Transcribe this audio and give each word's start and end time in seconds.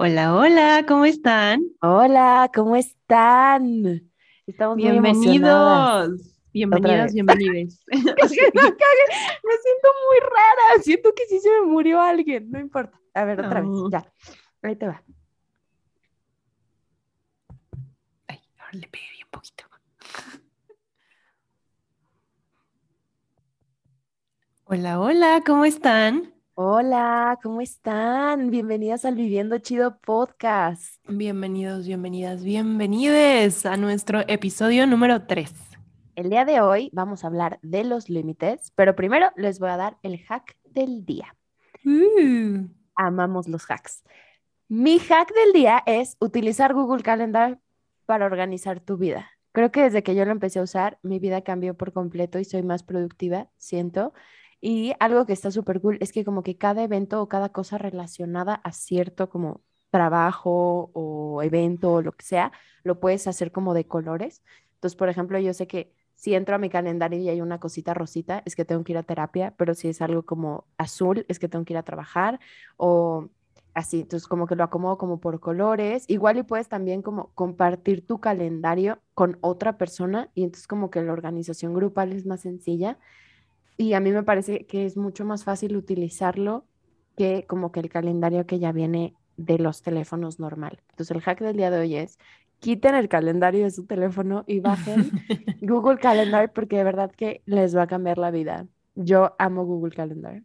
Hola, 0.00 0.32
hola, 0.36 0.84
¿cómo 0.86 1.04
están? 1.06 1.60
Hola, 1.80 2.48
¿cómo 2.54 2.76
están? 2.76 4.08
Estamos 4.46 4.76
muy 4.76 4.86
emocionadas. 4.86 6.10
Bienvenidos, 6.52 7.12
bienvenidas, 7.12 7.14
bienvenides. 7.14 7.84
Que 7.90 7.96
me 7.96 8.22
siento 8.22 9.88
muy 10.06 10.20
rara. 10.20 10.82
Siento 10.84 11.12
que 11.16 11.26
sí 11.26 11.40
se 11.40 11.50
me 11.50 11.62
murió 11.66 12.00
alguien. 12.00 12.48
No 12.48 12.60
importa. 12.60 12.96
A 13.12 13.24
ver, 13.24 13.40
otra 13.40 13.60
vez. 13.60 13.70
Ya. 13.90 14.12
Ahí 14.62 14.76
te 14.76 14.86
va. 14.86 15.02
Ay, 18.28 18.38
ahora 18.56 18.72
le 18.74 18.86
pegué 18.86 19.06
bien 19.16 19.26
poquito. 19.32 19.64
Hola, 24.62 25.00
hola, 25.00 25.42
¿cómo 25.44 25.64
están? 25.64 26.37
Hola, 26.60 27.38
¿cómo 27.40 27.60
están? 27.60 28.50
Bienvenidas 28.50 29.04
al 29.04 29.14
Viviendo 29.14 29.56
Chido 29.60 30.00
Podcast. 30.00 30.96
Bienvenidos, 31.06 31.86
bienvenidas, 31.86 32.42
bienvenides 32.42 33.64
a 33.64 33.76
nuestro 33.76 34.22
episodio 34.26 34.84
número 34.88 35.24
3. 35.24 35.54
El 36.16 36.30
día 36.30 36.44
de 36.44 36.60
hoy 36.60 36.90
vamos 36.92 37.22
a 37.22 37.28
hablar 37.28 37.60
de 37.62 37.84
los 37.84 38.10
límites, 38.10 38.72
pero 38.74 38.96
primero 38.96 39.30
les 39.36 39.60
voy 39.60 39.68
a 39.68 39.76
dar 39.76 39.98
el 40.02 40.18
hack 40.24 40.56
del 40.64 41.04
día. 41.04 41.32
Amamos 42.96 43.46
los 43.46 43.64
hacks. 43.70 44.02
Mi 44.66 44.98
hack 44.98 45.32
del 45.32 45.52
día 45.52 45.84
es 45.86 46.16
utilizar 46.18 46.74
Google 46.74 47.04
Calendar 47.04 47.60
para 48.04 48.26
organizar 48.26 48.80
tu 48.80 48.96
vida. 48.96 49.30
Creo 49.52 49.70
que 49.70 49.82
desde 49.82 50.02
que 50.02 50.16
yo 50.16 50.24
lo 50.24 50.32
empecé 50.32 50.58
a 50.58 50.62
usar, 50.62 50.98
mi 51.02 51.20
vida 51.20 51.42
cambió 51.42 51.74
por 51.74 51.92
completo 51.92 52.40
y 52.40 52.44
soy 52.44 52.64
más 52.64 52.82
productiva, 52.82 53.48
siento. 53.58 54.12
Y 54.60 54.92
algo 55.00 55.26
que 55.26 55.32
está 55.32 55.50
súper 55.50 55.80
cool 55.80 55.98
es 56.00 56.12
que 56.12 56.24
como 56.24 56.42
que 56.42 56.56
cada 56.56 56.82
evento 56.82 57.22
o 57.22 57.28
cada 57.28 57.50
cosa 57.50 57.78
relacionada 57.78 58.54
a 58.54 58.72
cierto 58.72 59.28
como 59.30 59.62
trabajo 59.90 60.90
o 60.94 61.42
evento 61.42 61.94
o 61.94 62.02
lo 62.02 62.12
que 62.12 62.24
sea, 62.24 62.52
lo 62.82 63.00
puedes 63.00 63.26
hacer 63.26 63.52
como 63.52 63.74
de 63.74 63.86
colores. 63.86 64.42
Entonces, 64.74 64.96
por 64.96 65.08
ejemplo, 65.08 65.38
yo 65.38 65.54
sé 65.54 65.66
que 65.66 65.92
si 66.14 66.34
entro 66.34 66.56
a 66.56 66.58
mi 66.58 66.68
calendario 66.68 67.20
y 67.20 67.28
hay 67.28 67.40
una 67.40 67.60
cosita 67.60 67.94
rosita, 67.94 68.42
es 68.44 68.56
que 68.56 68.64
tengo 68.64 68.82
que 68.84 68.92
ir 68.92 68.98
a 68.98 69.04
terapia, 69.04 69.54
pero 69.56 69.74
si 69.74 69.88
es 69.88 70.02
algo 70.02 70.24
como 70.24 70.66
azul, 70.76 71.24
es 71.28 71.38
que 71.38 71.48
tengo 71.48 71.64
que 71.64 71.74
ir 71.74 71.78
a 71.78 71.84
trabajar 71.84 72.40
o 72.76 73.28
así. 73.74 74.00
Entonces, 74.00 74.26
como 74.28 74.46
que 74.46 74.56
lo 74.56 74.64
acomodo 74.64 74.98
como 74.98 75.20
por 75.20 75.38
colores. 75.40 76.04
Igual 76.08 76.38
y 76.38 76.42
puedes 76.42 76.68
también 76.68 77.02
como 77.02 77.30
compartir 77.34 78.04
tu 78.06 78.20
calendario 78.20 79.00
con 79.14 79.38
otra 79.40 79.78
persona 79.78 80.30
y 80.34 80.42
entonces 80.42 80.66
como 80.66 80.90
que 80.90 81.02
la 81.02 81.12
organización 81.12 81.74
grupal 81.74 82.12
es 82.12 82.26
más 82.26 82.40
sencilla. 82.40 82.98
Y 83.78 83.94
a 83.94 84.00
mí 84.00 84.12
me 84.12 84.24
parece 84.24 84.66
que 84.66 84.86
es 84.86 84.98
mucho 84.98 85.24
más 85.26 85.44
fácil 85.44 85.76
utilizarlo 85.76 86.66
que 87.16 87.46
como 87.48 87.72
que 87.72 87.80
el 87.80 87.90
calendario 87.90 88.46
que 88.46 88.60
ya 88.60 88.72
viene 88.72 89.16
de 89.38 89.58
los 89.58 89.82
teléfonos 89.82 90.40
normal. 90.40 90.82
Entonces 90.90 91.16
el 91.16 91.22
hack 91.22 91.40
del 91.40 91.56
día 91.58 91.70
de 91.72 91.80
hoy 91.80 91.96
es 91.96 92.18
quiten 92.60 92.94
el 92.96 93.08
calendario 93.10 93.64
de 93.64 93.72
su 93.72 93.86
teléfono 93.86 94.44
y 94.48 94.60
bajen 94.60 95.14
Google 95.60 95.98
Calendar 96.00 96.52
porque 96.52 96.78
de 96.78 96.84
verdad 96.84 97.12
que 97.12 97.42
les 97.46 97.76
va 97.76 97.84
a 97.84 97.88
cambiar 97.88 98.18
la 98.18 98.30
vida. 98.32 98.68
Yo 98.96 99.36
amo 99.40 99.64
Google 99.66 99.94
Calendar. 99.96 100.42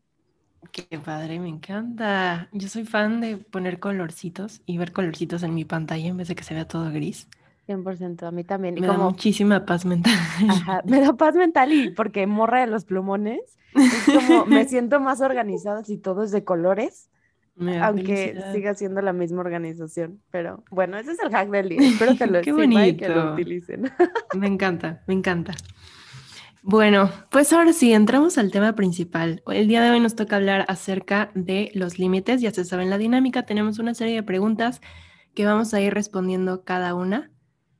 Qué 0.71 0.97
padre, 0.99 1.39
me 1.39 1.49
encanta. 1.49 2.49
Yo 2.51 2.67
soy 2.67 2.85
fan 2.85 3.21
de 3.21 3.37
poner 3.37 3.79
colorcitos 3.79 4.61
y 4.65 4.77
ver 4.77 4.91
colorcitos 4.91 5.43
en 5.43 5.53
mi 5.53 5.65
pantalla 5.65 6.07
en 6.07 6.17
vez 6.17 6.27
de 6.27 6.35
que 6.35 6.43
se 6.43 6.53
vea 6.53 6.67
todo 6.67 6.91
gris. 6.91 7.27
100%, 7.67 8.23
a 8.27 8.31
mí 8.31 8.43
también. 8.43 8.77
Y 8.77 8.81
Me 8.81 8.87
da 8.87 8.97
muchísima 8.97 9.65
paz 9.65 9.85
mental. 9.85 10.13
ajá, 10.49 10.81
me 10.85 10.99
da 10.99 11.13
paz 11.13 11.35
mental 11.35 11.71
y 11.71 11.89
porque 11.91 12.27
morra 12.27 12.61
de 12.61 12.67
los 12.67 12.85
plumones, 12.85 13.57
es 13.73 14.05
como 14.13 14.45
me 14.45 14.65
siento 14.67 14.99
más 14.99 15.21
organizada 15.21 15.83
si 15.83 15.97
todo 15.97 16.23
es 16.23 16.31
de 16.31 16.43
colores. 16.43 17.09
Aunque 17.81 18.29
felicidad. 18.29 18.53
siga 18.53 18.73
siendo 18.73 19.01
la 19.01 19.13
misma 19.13 19.41
organización. 19.41 20.19
Pero 20.31 20.63
bueno, 20.71 20.97
ese 20.97 21.11
es 21.11 21.19
el 21.19 21.29
hack 21.29 21.49
del 21.51 21.69
día. 21.69 21.81
Espero 21.81 22.17
que 22.17 22.25
lo 22.25 22.41
Qué 22.41 22.49
y 22.89 22.97
que 22.97 23.09
lo 23.09 23.33
utilicen. 23.33 23.91
Me 24.33 24.47
encanta, 24.47 25.03
me 25.05 25.13
encanta. 25.13 25.53
Bueno, 26.63 27.11
pues 27.29 27.53
ahora 27.53 27.73
sí, 27.73 27.93
entramos 27.93 28.37
al 28.37 28.49
tema 28.49 28.73
principal. 28.73 29.43
El 29.47 29.67
día 29.67 29.83
de 29.83 29.91
hoy 29.91 29.99
nos 29.99 30.15
toca 30.15 30.37
hablar 30.37 30.65
acerca 30.67 31.29
de 31.35 31.69
los 31.75 31.99
límites. 31.99 32.41
Ya 32.41 32.51
se 32.51 32.65
saben 32.65 32.89
la 32.89 32.97
dinámica, 32.97 33.45
tenemos 33.45 33.79
una 33.79 33.93
serie 33.93 34.15
de 34.15 34.23
preguntas 34.23 34.81
que 35.35 35.45
vamos 35.45 35.73
a 35.73 35.81
ir 35.81 35.93
respondiendo 35.93 36.63
cada 36.63 36.95
una 36.95 37.32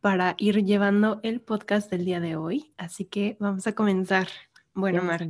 para 0.03 0.35
ir 0.37 0.65
llevando 0.65 1.21
el 1.23 1.39
podcast 1.39 1.89
del 1.89 2.03
día 2.03 2.19
de 2.19 2.35
hoy. 2.35 2.73
Así 2.75 3.05
que 3.05 3.37
vamos 3.39 3.67
a 3.67 3.71
comenzar. 3.73 4.27
Bueno, 4.73 5.01
Mar, 5.01 5.25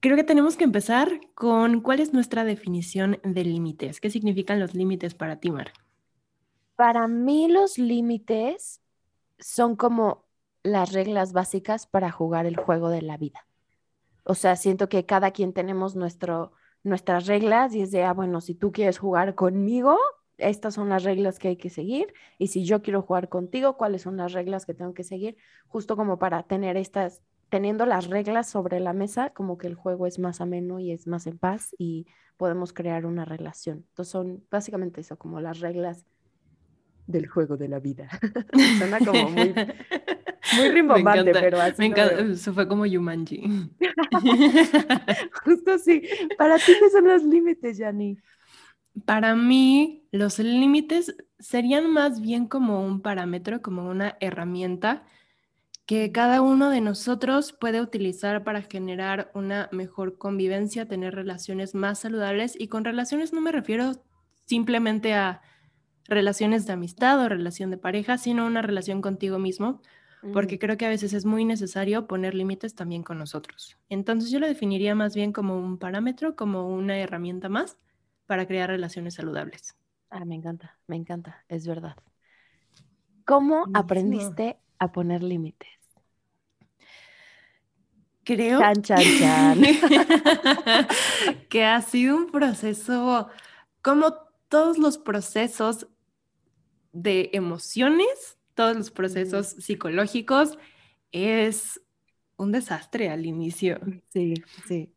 creo 0.00 0.16
que 0.16 0.24
tenemos 0.24 0.56
que 0.56 0.64
empezar 0.64 1.20
con 1.34 1.82
cuál 1.82 2.00
es 2.00 2.14
nuestra 2.14 2.44
definición 2.44 3.20
de 3.22 3.44
límites. 3.44 4.00
¿Qué 4.00 4.08
significan 4.08 4.60
los 4.60 4.74
límites 4.74 5.14
para 5.14 5.40
ti, 5.40 5.50
Mar? 5.50 5.74
Para 6.74 7.06
mí 7.06 7.48
los 7.48 7.76
límites 7.76 8.80
son 9.38 9.76
como 9.76 10.24
las 10.62 10.94
reglas 10.94 11.34
básicas 11.34 11.86
para 11.86 12.10
jugar 12.10 12.46
el 12.46 12.56
juego 12.56 12.88
de 12.88 13.02
la 13.02 13.18
vida. 13.18 13.46
O 14.24 14.34
sea, 14.34 14.56
siento 14.56 14.88
que 14.88 15.04
cada 15.04 15.32
quien 15.32 15.52
tenemos 15.52 15.96
nuestro, 15.96 16.52
nuestras 16.82 17.26
reglas 17.26 17.74
y 17.74 17.82
es 17.82 17.90
de, 17.90 18.04
ah, 18.04 18.14
bueno, 18.14 18.40
si 18.40 18.54
tú 18.54 18.72
quieres 18.72 18.96
jugar 18.96 19.34
conmigo, 19.34 19.98
estas 20.38 20.74
son 20.74 20.88
las 20.88 21.04
reglas 21.04 21.38
que 21.38 21.48
hay 21.48 21.56
que 21.56 21.70
seguir. 21.70 22.12
Y 22.38 22.48
si 22.48 22.64
yo 22.64 22.82
quiero 22.82 23.02
jugar 23.02 23.28
contigo, 23.28 23.76
¿cuáles 23.76 24.02
son 24.02 24.16
las 24.16 24.32
reglas 24.32 24.66
que 24.66 24.74
tengo 24.74 24.94
que 24.94 25.04
seguir? 25.04 25.36
Justo 25.68 25.96
como 25.96 26.18
para 26.18 26.42
tener 26.44 26.76
estas, 26.76 27.22
teniendo 27.50 27.86
las 27.86 28.08
reglas 28.08 28.48
sobre 28.48 28.80
la 28.80 28.92
mesa, 28.92 29.30
como 29.30 29.58
que 29.58 29.66
el 29.66 29.74
juego 29.74 30.06
es 30.06 30.18
más 30.18 30.40
ameno 30.40 30.80
y 30.80 30.90
es 30.92 31.06
más 31.06 31.26
en 31.26 31.38
paz 31.38 31.74
y 31.78 32.06
podemos 32.36 32.72
crear 32.72 33.06
una 33.06 33.24
relación. 33.24 33.84
Entonces 33.88 34.10
son 34.10 34.44
básicamente 34.50 35.00
eso, 35.00 35.16
como 35.16 35.40
las 35.40 35.60
reglas 35.60 36.04
del 37.06 37.26
juego 37.28 37.56
de 37.56 37.68
la 37.68 37.80
vida. 37.80 38.08
Suena 38.78 38.98
como 38.98 39.30
muy, 39.30 39.54
muy 40.56 40.68
rimbombante, 40.72 41.32
pero 41.32 41.60
así 41.60 41.74
Me 41.78 41.86
encanta, 41.86 42.16
veo. 42.16 42.32
eso 42.32 42.52
fue 42.52 42.66
como 42.66 42.86
Yumanji. 42.86 43.70
Justo 45.44 45.78
sí. 45.78 46.02
Para 46.38 46.56
ti, 46.56 46.72
¿qué 46.80 46.90
son 46.90 47.06
los 47.06 47.22
límites, 47.22 47.76
Yani? 47.78 48.18
Para 49.06 49.34
mí, 49.34 50.06
los 50.12 50.38
límites 50.38 51.16
serían 51.38 51.90
más 51.90 52.20
bien 52.20 52.46
como 52.46 52.84
un 52.84 53.00
parámetro, 53.00 53.60
como 53.60 53.88
una 53.88 54.16
herramienta 54.20 55.04
que 55.86 56.12
cada 56.12 56.40
uno 56.40 56.70
de 56.70 56.80
nosotros 56.80 57.52
puede 57.52 57.80
utilizar 57.82 58.44
para 58.44 58.62
generar 58.62 59.30
una 59.34 59.68
mejor 59.72 60.16
convivencia, 60.18 60.88
tener 60.88 61.14
relaciones 61.14 61.74
más 61.74 62.00
saludables. 62.00 62.56
Y 62.58 62.68
con 62.68 62.84
relaciones 62.84 63.32
no 63.32 63.40
me 63.40 63.52
refiero 63.52 63.92
simplemente 64.46 65.14
a 65.14 65.42
relaciones 66.06 66.66
de 66.66 66.74
amistad 66.74 67.20
o 67.20 67.28
relación 67.28 67.70
de 67.70 67.78
pareja, 67.78 68.18
sino 68.18 68.46
una 68.46 68.62
relación 68.62 69.02
contigo 69.02 69.38
mismo, 69.38 69.82
porque 70.30 70.56
Mm, 70.56 70.58
creo 70.58 70.76
que 70.78 70.86
a 70.86 70.90
veces 70.90 71.12
es 71.12 71.26
muy 71.26 71.44
necesario 71.44 72.06
poner 72.06 72.34
límites 72.34 72.74
también 72.74 73.02
con 73.02 73.18
nosotros. 73.18 73.76
Entonces 73.90 74.30
yo 74.30 74.40
lo 74.40 74.46
definiría 74.46 74.94
más 74.94 75.14
bien 75.14 75.32
como 75.32 75.58
un 75.58 75.78
parámetro, 75.78 76.36
como 76.36 76.68
una 76.74 76.98
herramienta 76.98 77.48
más 77.48 77.76
para 78.26 78.46
crear 78.46 78.70
relaciones 78.70 79.14
saludables. 79.14 79.76
Ah, 80.10 80.24
me 80.24 80.34
encanta, 80.34 80.78
me 80.86 80.96
encanta, 80.96 81.44
es 81.48 81.66
verdad. 81.66 81.96
¿Cómo 83.24 83.60
Buenísimo. 83.66 83.78
aprendiste 83.78 84.58
a 84.78 84.92
poner 84.92 85.22
límites? 85.22 85.68
Creo 88.22 88.58
Chan, 88.60 88.82
chan, 88.82 89.02
chan. 89.18 89.62
que 91.50 91.64
ha 91.64 91.82
sido 91.82 92.16
un 92.16 92.30
proceso, 92.30 93.28
como 93.82 94.14
todos 94.48 94.78
los 94.78 94.96
procesos 94.96 95.88
de 96.92 97.30
emociones, 97.34 98.38
todos 98.54 98.76
los 98.76 98.90
procesos 98.90 99.48
psicológicos, 99.48 100.58
es 101.12 101.80
un 102.36 102.52
desastre 102.52 103.10
al 103.10 103.26
inicio. 103.26 103.80
Sí, 104.10 104.34
sí. 104.66 104.92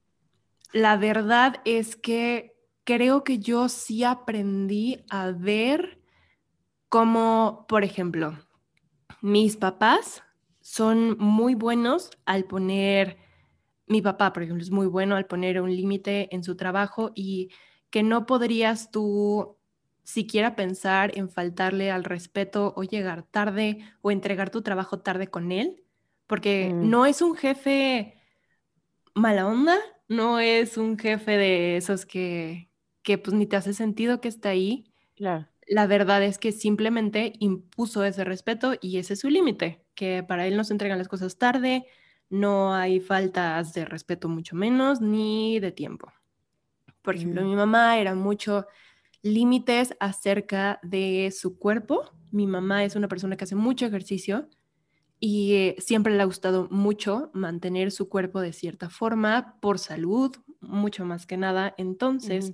La 0.71 0.95
verdad 0.95 1.55
es 1.65 1.95
que 1.95 2.56
creo 2.87 3.25
que 3.25 3.39
yo 3.39 3.67
sí 3.67 4.05
aprendí 4.05 5.03
a 5.09 5.31
ver 5.31 6.01
cómo, 6.89 7.65
por 7.67 7.83
ejemplo, 7.83 8.39
mis 9.21 9.57
papás 9.57 10.23
son 10.61 11.17
muy 11.19 11.53
buenos 11.55 12.11
al 12.25 12.45
poner, 12.45 13.17
mi 13.87 14.01
papá, 14.01 14.33
por 14.33 14.43
ejemplo, 14.43 14.63
es 14.63 14.71
muy 14.71 14.87
bueno 14.87 15.17
al 15.17 15.27
poner 15.27 15.61
un 15.61 15.75
límite 15.75 16.33
en 16.33 16.43
su 16.45 16.55
trabajo 16.55 17.11
y 17.13 17.49
que 17.89 18.03
no 18.03 18.25
podrías 18.25 18.89
tú 18.89 19.57
siquiera 20.05 20.55
pensar 20.55 21.11
en 21.17 21.29
faltarle 21.29 21.91
al 21.91 22.05
respeto 22.05 22.73
o 22.77 22.83
llegar 22.83 23.23
tarde 23.23 23.79
o 24.01 24.11
entregar 24.11 24.49
tu 24.49 24.61
trabajo 24.61 24.99
tarde 25.01 25.27
con 25.27 25.51
él, 25.51 25.83
porque 26.25 26.73
Mm. 26.73 26.87
no 26.87 27.05
es 27.05 27.21
un 27.21 27.35
jefe 27.35 28.15
mala 29.15 29.47
onda, 29.47 29.77
no 30.07 30.39
es 30.39 30.77
un 30.77 30.97
jefe 30.97 31.37
de 31.37 31.77
esos 31.77 32.05
que, 32.05 32.66
que 33.07 33.17
pues 33.17 33.33
ni 33.37 33.47
te 33.47 33.55
hace 33.55 33.73
sentido 33.73 34.21
que 34.21 34.27
esté 34.27 34.49
ahí. 34.49 34.91
Claro. 35.15 35.47
La 35.67 35.87
verdad 35.87 36.23
es 36.23 36.39
que 36.39 36.51
simplemente 36.51 37.33
impuso 37.39 38.03
ese 38.05 38.25
respeto 38.25 38.73
y 38.81 38.97
ese 38.97 39.13
es 39.13 39.21
su 39.21 39.29
límite, 39.29 39.85
que 39.95 40.23
para 40.23 40.45
él 40.47 40.57
no 40.57 40.65
se 40.65 40.73
entregan 40.73 40.97
las 40.99 41.07
cosas 41.07 41.37
tarde, 41.39 41.85
no 42.29 42.73
hay 42.75 42.99
faltas 42.99 43.73
de 43.73 43.85
respeto 43.85 44.29
mucho 44.29 44.57
menos, 44.57 45.01
ni 45.01 45.59
de 45.61 45.71
tiempo. 45.71 46.11
Por 47.01 47.15
ejemplo, 47.15 47.43
Mm. 47.43 47.45
mi 47.45 47.55
mamá 47.55 47.97
era 47.99 48.15
mucho, 48.15 48.67
límites 49.23 49.95
acerca 49.99 50.79
de 50.83 51.31
su 51.35 51.59
cuerpo. 51.59 52.11
Mi 52.31 52.47
mamá 52.47 52.85
es 52.85 52.95
una 52.97 53.07
persona 53.09 53.37
que 53.37 53.45
hace 53.45 53.55
mucho 53.55 53.85
ejercicio 53.87 54.49
y 55.19 55.53
eh, 55.55 55.75
siempre 55.79 56.15
le 56.15 56.21
ha 56.23 56.25
gustado 56.25 56.67
mucho 56.71 57.31
mantener 57.33 57.91
su 57.91 58.09
cuerpo 58.09 58.41
de 58.41 58.53
cierta 58.53 58.89
forma 58.89 59.59
por 59.61 59.79
salud, 59.79 60.35
mucho 60.61 61.05
más 61.05 61.25
que 61.27 61.37
nada. 61.37 61.73
Entonces, 61.77 62.53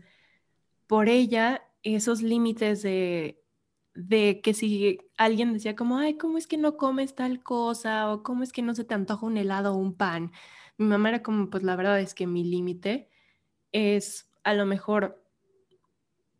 por 0.93 1.09
ella, 1.09 1.63
esos 1.81 2.21
límites 2.21 2.83
de, 2.83 3.41
de 3.95 4.41
que 4.41 4.53
si 4.53 4.99
alguien 5.17 5.51
decía 5.51 5.75
como, 5.75 5.97
ay, 5.97 6.17
¿cómo 6.19 6.37
es 6.37 6.45
que 6.45 6.55
no 6.55 6.77
comes 6.77 7.15
tal 7.15 7.41
cosa? 7.41 8.13
O 8.13 8.21
¿cómo 8.21 8.43
es 8.43 8.51
que 8.51 8.61
no 8.61 8.75
se 8.75 8.83
te 8.83 8.93
antoja 8.93 9.25
un 9.25 9.37
helado 9.37 9.73
o 9.73 9.77
un 9.77 9.95
pan? 9.95 10.31
Mi 10.77 10.85
mamá 10.85 11.09
era 11.09 11.23
como, 11.23 11.49
pues 11.49 11.63
la 11.63 11.75
verdad 11.75 11.99
es 11.99 12.13
que 12.13 12.27
mi 12.27 12.43
límite 12.43 13.09
es 13.71 14.29
a 14.43 14.53
lo 14.53 14.67
mejor 14.67 15.25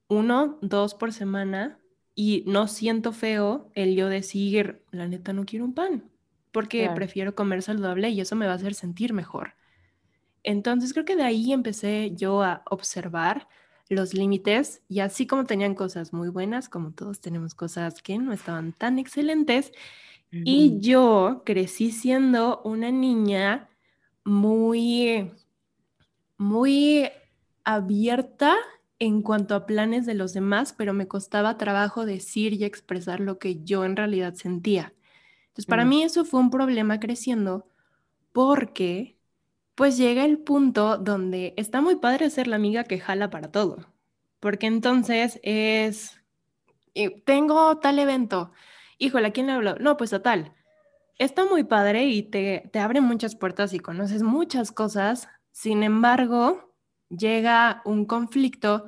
uno, 0.07 0.59
dos 0.61 0.93
por 0.93 1.13
semana 1.13 1.79
y 2.13 2.43
no 2.45 2.67
siento 2.67 3.11
feo 3.11 3.71
el 3.73 3.95
yo 3.95 4.07
decir, 4.07 4.85
la 4.91 5.07
neta 5.07 5.33
no 5.33 5.45
quiero 5.45 5.65
un 5.65 5.73
pan 5.73 6.11
porque 6.51 6.91
prefiero 6.93 7.33
comer 7.33 7.63
saludable 7.63 8.11
y 8.11 8.21
eso 8.21 8.35
me 8.35 8.45
va 8.45 8.51
a 8.51 8.57
hacer 8.57 8.75
sentir 8.75 9.13
mejor. 9.13 9.55
Entonces 10.43 10.93
creo 10.93 11.05
que 11.05 11.15
de 11.15 11.23
ahí 11.23 11.53
empecé 11.53 12.11
yo 12.13 12.43
a 12.43 12.61
observar 12.69 13.47
los 13.93 14.13
límites 14.13 14.81
y 14.89 14.99
así 14.99 15.25
como 15.27 15.45
tenían 15.45 15.75
cosas 15.75 16.13
muy 16.13 16.29
buenas, 16.29 16.69
como 16.69 16.91
todos 16.91 17.21
tenemos 17.21 17.55
cosas 17.55 18.01
que 18.01 18.17
no 18.17 18.33
estaban 18.33 18.73
tan 18.73 18.99
excelentes, 18.99 19.71
y 20.31 20.79
yo 20.79 21.43
crecí 21.45 21.91
siendo 21.91 22.59
una 22.63 22.89
niña 22.91 23.69
muy, 24.25 25.31
muy 26.37 27.07
abierta 27.63 28.55
en 28.97 29.21
cuanto 29.21 29.53
a 29.53 29.67
planes 29.67 30.07
de 30.07 30.15
los 30.15 30.33
demás, 30.33 30.73
pero 30.73 30.93
me 30.93 31.07
costaba 31.07 31.57
trabajo 31.59 32.05
decir 32.05 32.53
y 32.53 32.63
expresar 32.63 33.19
lo 33.19 33.37
que 33.37 33.63
yo 33.63 33.85
en 33.85 33.95
realidad 33.95 34.33
sentía. 34.33 34.93
Entonces, 35.47 35.67
para 35.67 35.85
mm. 35.85 35.89
mí 35.89 36.03
eso 36.03 36.25
fue 36.25 36.39
un 36.39 36.49
problema 36.49 36.99
creciendo 36.99 37.67
porque 38.31 39.17
pues 39.75 39.97
llega 39.97 40.25
el 40.25 40.37
punto 40.39 40.97
donde 40.97 41.53
está 41.57 41.81
muy 41.81 41.95
padre 41.95 42.29
ser 42.29 42.47
la 42.47 42.55
amiga 42.55 42.83
que 42.83 42.99
jala 42.99 43.29
para 43.29 43.51
todo, 43.51 43.87
porque 44.39 44.67
entonces 44.67 45.39
es, 45.43 46.21
tengo 47.25 47.77
tal 47.79 47.99
evento, 47.99 48.51
híjole, 48.97 49.27
¿a 49.27 49.31
quién 49.31 49.47
le 49.47 49.53
hablo? 49.53 49.75
No, 49.79 49.97
pues 49.97 50.13
a 50.13 50.21
tal. 50.21 50.53
Está 51.19 51.45
muy 51.45 51.63
padre 51.63 52.05
y 52.05 52.23
te, 52.23 52.69
te 52.71 52.79
abre 52.79 52.99
muchas 52.99 53.35
puertas 53.35 53.73
y 53.73 53.79
conoces 53.79 54.23
muchas 54.23 54.71
cosas, 54.71 55.29
sin 55.51 55.83
embargo, 55.83 56.73
llega 57.09 57.81
un 57.85 58.05
conflicto 58.05 58.85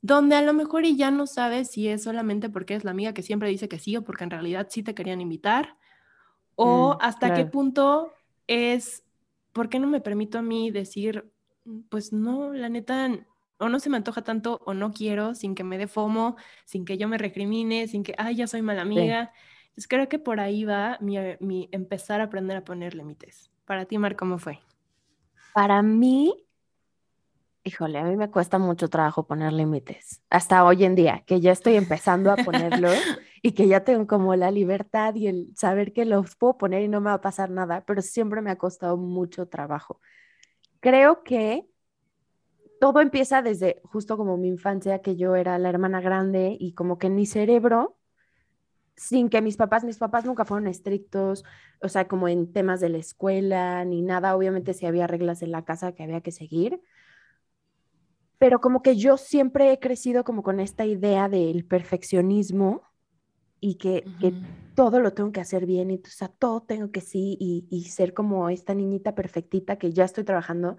donde 0.00 0.36
a 0.36 0.42
lo 0.42 0.52
mejor 0.52 0.84
y 0.84 0.96
ya 0.96 1.10
no 1.10 1.26
sabes 1.26 1.70
si 1.70 1.88
es 1.88 2.02
solamente 2.02 2.50
porque 2.50 2.74
es 2.74 2.84
la 2.84 2.90
amiga 2.90 3.14
que 3.14 3.22
siempre 3.22 3.48
dice 3.48 3.68
que 3.68 3.78
sí 3.78 3.96
o 3.96 4.04
porque 4.04 4.24
en 4.24 4.30
realidad 4.30 4.66
sí 4.70 4.82
te 4.82 4.94
querían 4.94 5.20
invitar, 5.20 5.76
o 6.56 6.94
mm, 6.94 6.98
hasta 7.00 7.34
qué 7.34 7.46
punto 7.46 8.12
es, 8.46 9.02
¿por 9.54 9.70
qué 9.70 9.78
no 9.78 9.86
me 9.86 10.00
permito 10.00 10.36
a 10.36 10.42
mí 10.42 10.70
decir, 10.70 11.32
pues 11.88 12.12
no, 12.12 12.52
la 12.52 12.68
neta, 12.68 13.08
o 13.58 13.68
no 13.68 13.78
se 13.78 13.88
me 13.88 13.96
antoja 13.96 14.22
tanto 14.22 14.60
o 14.66 14.74
no 14.74 14.92
quiero, 14.92 15.34
sin 15.34 15.54
que 15.54 15.64
me 15.64 15.78
dé 15.78 15.86
fomo, 15.86 16.36
sin 16.66 16.84
que 16.84 16.98
yo 16.98 17.08
me 17.08 17.16
recrimine, 17.16 17.88
sin 17.88 18.02
que, 18.02 18.14
ay, 18.18 18.36
ya 18.36 18.46
soy 18.46 18.60
mala 18.60 18.82
amiga. 18.82 19.32
Entonces 19.68 19.88
creo 19.88 20.08
que 20.08 20.18
por 20.18 20.40
ahí 20.40 20.64
va 20.64 20.98
mi, 21.00 21.16
mi 21.40 21.68
empezar 21.72 22.20
a 22.20 22.24
aprender 22.24 22.56
a 22.56 22.64
poner 22.64 22.94
límites. 22.94 23.50
Para 23.64 23.86
ti, 23.86 23.96
Mar, 23.96 24.16
¿cómo 24.16 24.38
fue? 24.38 24.58
Para 25.54 25.82
mí, 25.82 26.34
híjole, 27.62 28.00
a 28.00 28.04
mí 28.04 28.16
me 28.16 28.30
cuesta 28.30 28.58
mucho 28.58 28.88
trabajo 28.88 29.24
poner 29.24 29.52
límites. 29.52 30.20
Hasta 30.30 30.64
hoy 30.64 30.84
en 30.84 30.96
día, 30.96 31.22
que 31.26 31.40
ya 31.40 31.52
estoy 31.52 31.76
empezando 31.76 32.32
a 32.32 32.36
ponerlos 32.36 32.94
y 33.46 33.52
que 33.52 33.68
ya 33.68 33.84
tengo 33.84 34.06
como 34.06 34.34
la 34.36 34.50
libertad 34.50 35.14
y 35.16 35.26
el 35.26 35.52
saber 35.54 35.92
que 35.92 36.06
los 36.06 36.34
puedo 36.34 36.56
poner 36.56 36.80
y 36.82 36.88
no 36.88 37.02
me 37.02 37.10
va 37.10 37.16
a 37.16 37.20
pasar 37.20 37.50
nada, 37.50 37.84
pero 37.84 38.00
siempre 38.00 38.40
me 38.40 38.50
ha 38.50 38.56
costado 38.56 38.96
mucho 38.96 39.48
trabajo. 39.48 40.00
Creo 40.80 41.22
que 41.24 41.68
todo 42.80 43.02
empieza 43.02 43.42
desde 43.42 43.82
justo 43.84 44.16
como 44.16 44.38
mi 44.38 44.48
infancia, 44.48 45.02
que 45.02 45.16
yo 45.16 45.36
era 45.36 45.58
la 45.58 45.68
hermana 45.68 46.00
grande 46.00 46.56
y 46.58 46.72
como 46.72 46.96
que 46.96 47.08
en 47.08 47.16
mi 47.16 47.26
cerebro, 47.26 47.98
sin 48.96 49.28
que 49.28 49.42
mis 49.42 49.58
papás, 49.58 49.84
mis 49.84 49.98
papás 49.98 50.24
nunca 50.24 50.46
fueron 50.46 50.66
estrictos, 50.66 51.44
o 51.82 51.88
sea, 51.90 52.08
como 52.08 52.28
en 52.28 52.50
temas 52.50 52.80
de 52.80 52.88
la 52.88 52.98
escuela 52.98 53.84
ni 53.84 54.00
nada, 54.00 54.36
obviamente 54.36 54.72
si 54.72 54.86
había 54.86 55.06
reglas 55.06 55.42
en 55.42 55.50
la 55.50 55.66
casa 55.66 55.92
que 55.92 56.02
había 56.02 56.22
que 56.22 56.32
seguir, 56.32 56.80
pero 58.38 58.62
como 58.62 58.80
que 58.80 58.96
yo 58.96 59.18
siempre 59.18 59.70
he 59.70 59.78
crecido 59.78 60.24
como 60.24 60.42
con 60.42 60.60
esta 60.60 60.86
idea 60.86 61.28
del 61.28 61.66
perfeccionismo 61.66 62.93
y 63.60 63.76
que, 63.76 64.04
todo 64.74 65.00
lo 65.00 65.12
tengo 65.12 65.30
que 65.32 65.40
hacer 65.40 65.66
bien 65.66 65.90
y 65.90 65.96
o 65.96 66.08
sea, 66.08 66.28
todo 66.28 66.62
tengo 66.62 66.90
que 66.90 67.00
sí 67.00 67.36
y, 67.38 67.66
y, 67.70 67.84
ser 67.84 68.12
como 68.12 68.50
esta 68.50 68.74
niñita 68.74 69.14
perfectita 69.14 69.76
que 69.76 69.92
ya 69.92 70.04
estoy 70.04 70.24
trabajando. 70.24 70.76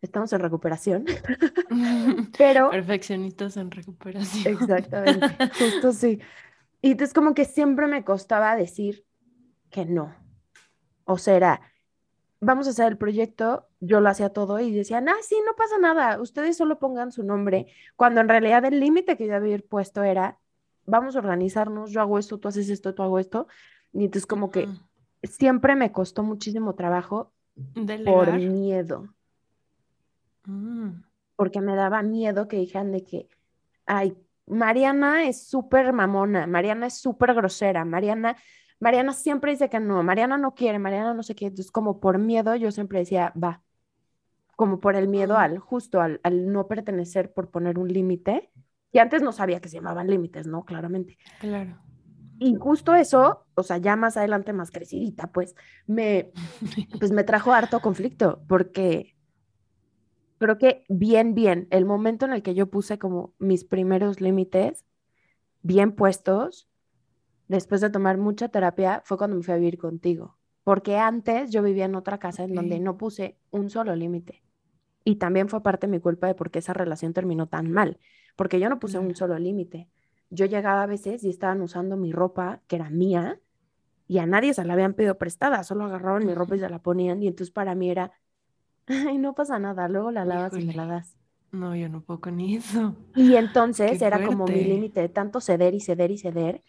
Estamos 0.00 0.32
en 0.32 0.40
recuperación, 0.40 1.04
pero... 2.38 2.70
Perfeccionistas 2.70 3.56
en 3.56 3.70
recuperación. 3.70 4.54
Exactamente, 4.54 5.50
justo 5.58 5.92
sí. 5.92 6.20
Y 6.80 6.92
entonces 6.92 7.14
como 7.14 7.34
que 7.34 7.44
siempre 7.44 7.86
me 7.86 8.04
costaba 8.04 8.56
decir 8.56 9.04
que 9.70 9.84
no. 9.84 10.14
O 11.04 11.18
sea, 11.18 11.60
vamos 12.40 12.66
a 12.66 12.70
hacer 12.70 12.86
el 12.86 12.98
proyecto, 12.98 13.68
yo 13.80 14.00
lo 14.00 14.08
hacía 14.08 14.30
todo 14.30 14.60
y 14.60 14.72
decían, 14.72 15.08
ah, 15.08 15.16
sí, 15.22 15.36
no 15.44 15.54
pasa 15.56 15.78
nada, 15.78 16.20
ustedes 16.20 16.56
solo 16.56 16.78
pongan 16.78 17.12
su 17.12 17.22
nombre, 17.22 17.66
cuando 17.96 18.20
en 18.20 18.28
realidad 18.28 18.64
el 18.64 18.80
límite 18.80 19.16
que 19.16 19.26
yo 19.26 19.34
había 19.34 19.58
puesto 19.58 20.02
era, 20.02 20.38
vamos 20.88 21.14
a 21.14 21.20
organizarnos, 21.20 21.90
yo 21.90 22.00
hago 22.00 22.18
esto, 22.18 22.38
tú 22.38 22.48
haces 22.48 22.68
esto, 22.70 22.94
tú 22.94 23.02
hago 23.02 23.18
esto. 23.18 23.46
Y 23.92 24.04
entonces 24.04 24.26
como 24.26 24.50
que 24.50 24.68
siempre 25.22 25.76
me 25.76 25.92
costó 25.92 26.22
muchísimo 26.22 26.74
trabajo 26.74 27.32
por 28.04 28.32
miedo. 28.32 29.08
Mm. 30.46 31.02
Porque 31.36 31.60
me 31.60 31.76
daba 31.76 32.02
miedo 32.02 32.48
que 32.48 32.56
dijeran 32.56 32.90
de 32.90 33.04
que, 33.04 33.28
ay, 33.86 34.16
Mariana 34.46 35.28
es 35.28 35.46
súper 35.46 35.92
mamona, 35.92 36.46
Mariana 36.46 36.86
es 36.86 36.94
súper 36.94 37.34
grosera, 37.34 37.84
Mariana, 37.84 38.36
Mariana 38.80 39.12
siempre 39.12 39.52
dice 39.52 39.68
que 39.68 39.78
no, 39.78 40.02
Mariana 40.02 40.38
no 40.38 40.54
quiere, 40.54 40.78
Mariana 40.78 41.14
no 41.14 41.22
sé 41.22 41.34
qué. 41.34 41.46
Entonces 41.46 41.70
como 41.70 42.00
por 42.00 42.18
miedo 42.18 42.56
yo 42.56 42.70
siempre 42.70 43.00
decía, 43.00 43.32
va, 43.40 43.62
como 44.56 44.80
por 44.80 44.96
el 44.96 45.06
miedo 45.06 45.36
al 45.36 45.58
justo, 45.58 46.00
al, 46.00 46.20
al 46.22 46.50
no 46.50 46.66
pertenecer 46.66 47.32
por 47.32 47.50
poner 47.50 47.78
un 47.78 47.88
límite 47.88 48.50
y 48.92 48.98
antes 48.98 49.22
no 49.22 49.32
sabía 49.32 49.60
que 49.60 49.68
se 49.68 49.76
llamaban 49.76 50.08
límites, 50.08 50.46
¿no? 50.46 50.64
Claramente. 50.64 51.18
Claro. 51.40 51.78
Y 52.38 52.54
justo 52.54 52.94
eso, 52.94 53.46
o 53.54 53.62
sea, 53.62 53.78
ya 53.78 53.96
más 53.96 54.16
adelante, 54.16 54.52
más 54.52 54.70
crecidita, 54.70 55.32
pues 55.32 55.54
me, 55.86 56.30
pues 57.00 57.10
me 57.10 57.24
trajo 57.24 57.52
harto 57.52 57.80
conflicto, 57.80 58.42
porque 58.48 59.16
creo 60.38 60.56
que 60.56 60.84
bien, 60.88 61.34
bien, 61.34 61.66
el 61.70 61.84
momento 61.84 62.26
en 62.26 62.32
el 62.32 62.42
que 62.42 62.54
yo 62.54 62.70
puse 62.70 62.98
como 62.98 63.34
mis 63.38 63.64
primeros 63.64 64.20
límites 64.20 64.84
bien 65.62 65.92
puestos, 65.92 66.68
después 67.48 67.80
de 67.80 67.90
tomar 67.90 68.18
mucha 68.18 68.48
terapia, 68.48 69.02
fue 69.04 69.18
cuando 69.18 69.36
me 69.36 69.42
fui 69.42 69.54
a 69.54 69.58
vivir 69.58 69.78
contigo. 69.78 70.38
Porque 70.62 70.96
antes 70.96 71.50
yo 71.50 71.62
vivía 71.62 71.86
en 71.86 71.94
otra 71.94 72.18
casa 72.18 72.44
en 72.44 72.54
donde 72.54 72.78
no 72.78 72.98
puse 72.98 73.38
un 73.50 73.70
solo 73.70 73.96
límite. 73.96 74.44
Y 75.02 75.16
también 75.16 75.48
fue 75.48 75.62
parte 75.62 75.86
de 75.86 75.92
mi 75.92 75.98
culpa 75.98 76.26
de 76.26 76.34
por 76.34 76.50
qué 76.50 76.58
esa 76.58 76.74
relación 76.74 77.14
terminó 77.14 77.48
tan 77.48 77.72
mal 77.72 77.98
porque 78.38 78.60
yo 78.60 78.68
no 78.68 78.78
puse 78.78 79.00
un 79.00 79.16
solo 79.16 79.36
límite. 79.36 79.88
Yo 80.30 80.46
llegaba 80.46 80.84
a 80.84 80.86
veces 80.86 81.24
y 81.24 81.28
estaban 81.28 81.60
usando 81.60 81.96
mi 81.96 82.12
ropa, 82.12 82.62
que 82.68 82.76
era 82.76 82.88
mía, 82.88 83.40
y 84.06 84.18
a 84.18 84.26
nadie 84.26 84.54
se 84.54 84.64
la 84.64 84.74
habían 84.74 84.94
pedido 84.94 85.18
prestada, 85.18 85.64
solo 85.64 85.86
agarraban 85.86 86.24
mi 86.24 86.34
ropa 86.34 86.54
y 86.54 86.60
se 86.60 86.68
la 86.70 86.78
ponían, 86.78 87.20
y 87.20 87.26
entonces 87.26 87.50
para 87.50 87.74
mí 87.74 87.90
era, 87.90 88.12
ay, 88.86 89.18
no 89.18 89.34
pasa 89.34 89.58
nada, 89.58 89.88
luego 89.88 90.12
la 90.12 90.24
lavas 90.24 90.56
y 90.56 90.64
me 90.64 90.72
la 90.72 90.86
das. 90.86 91.16
No, 91.50 91.74
yo 91.74 91.88
no 91.88 92.00
puedo 92.00 92.20
con 92.20 92.40
eso. 92.40 92.94
Y 93.16 93.34
entonces 93.36 94.00
era 94.00 94.22
como 94.22 94.46
mi 94.46 94.62
límite 94.62 95.00
de 95.00 95.08
tanto 95.08 95.40
ceder 95.40 95.74
y 95.74 95.80
ceder 95.80 96.12
y 96.12 96.18
ceder, 96.18 96.62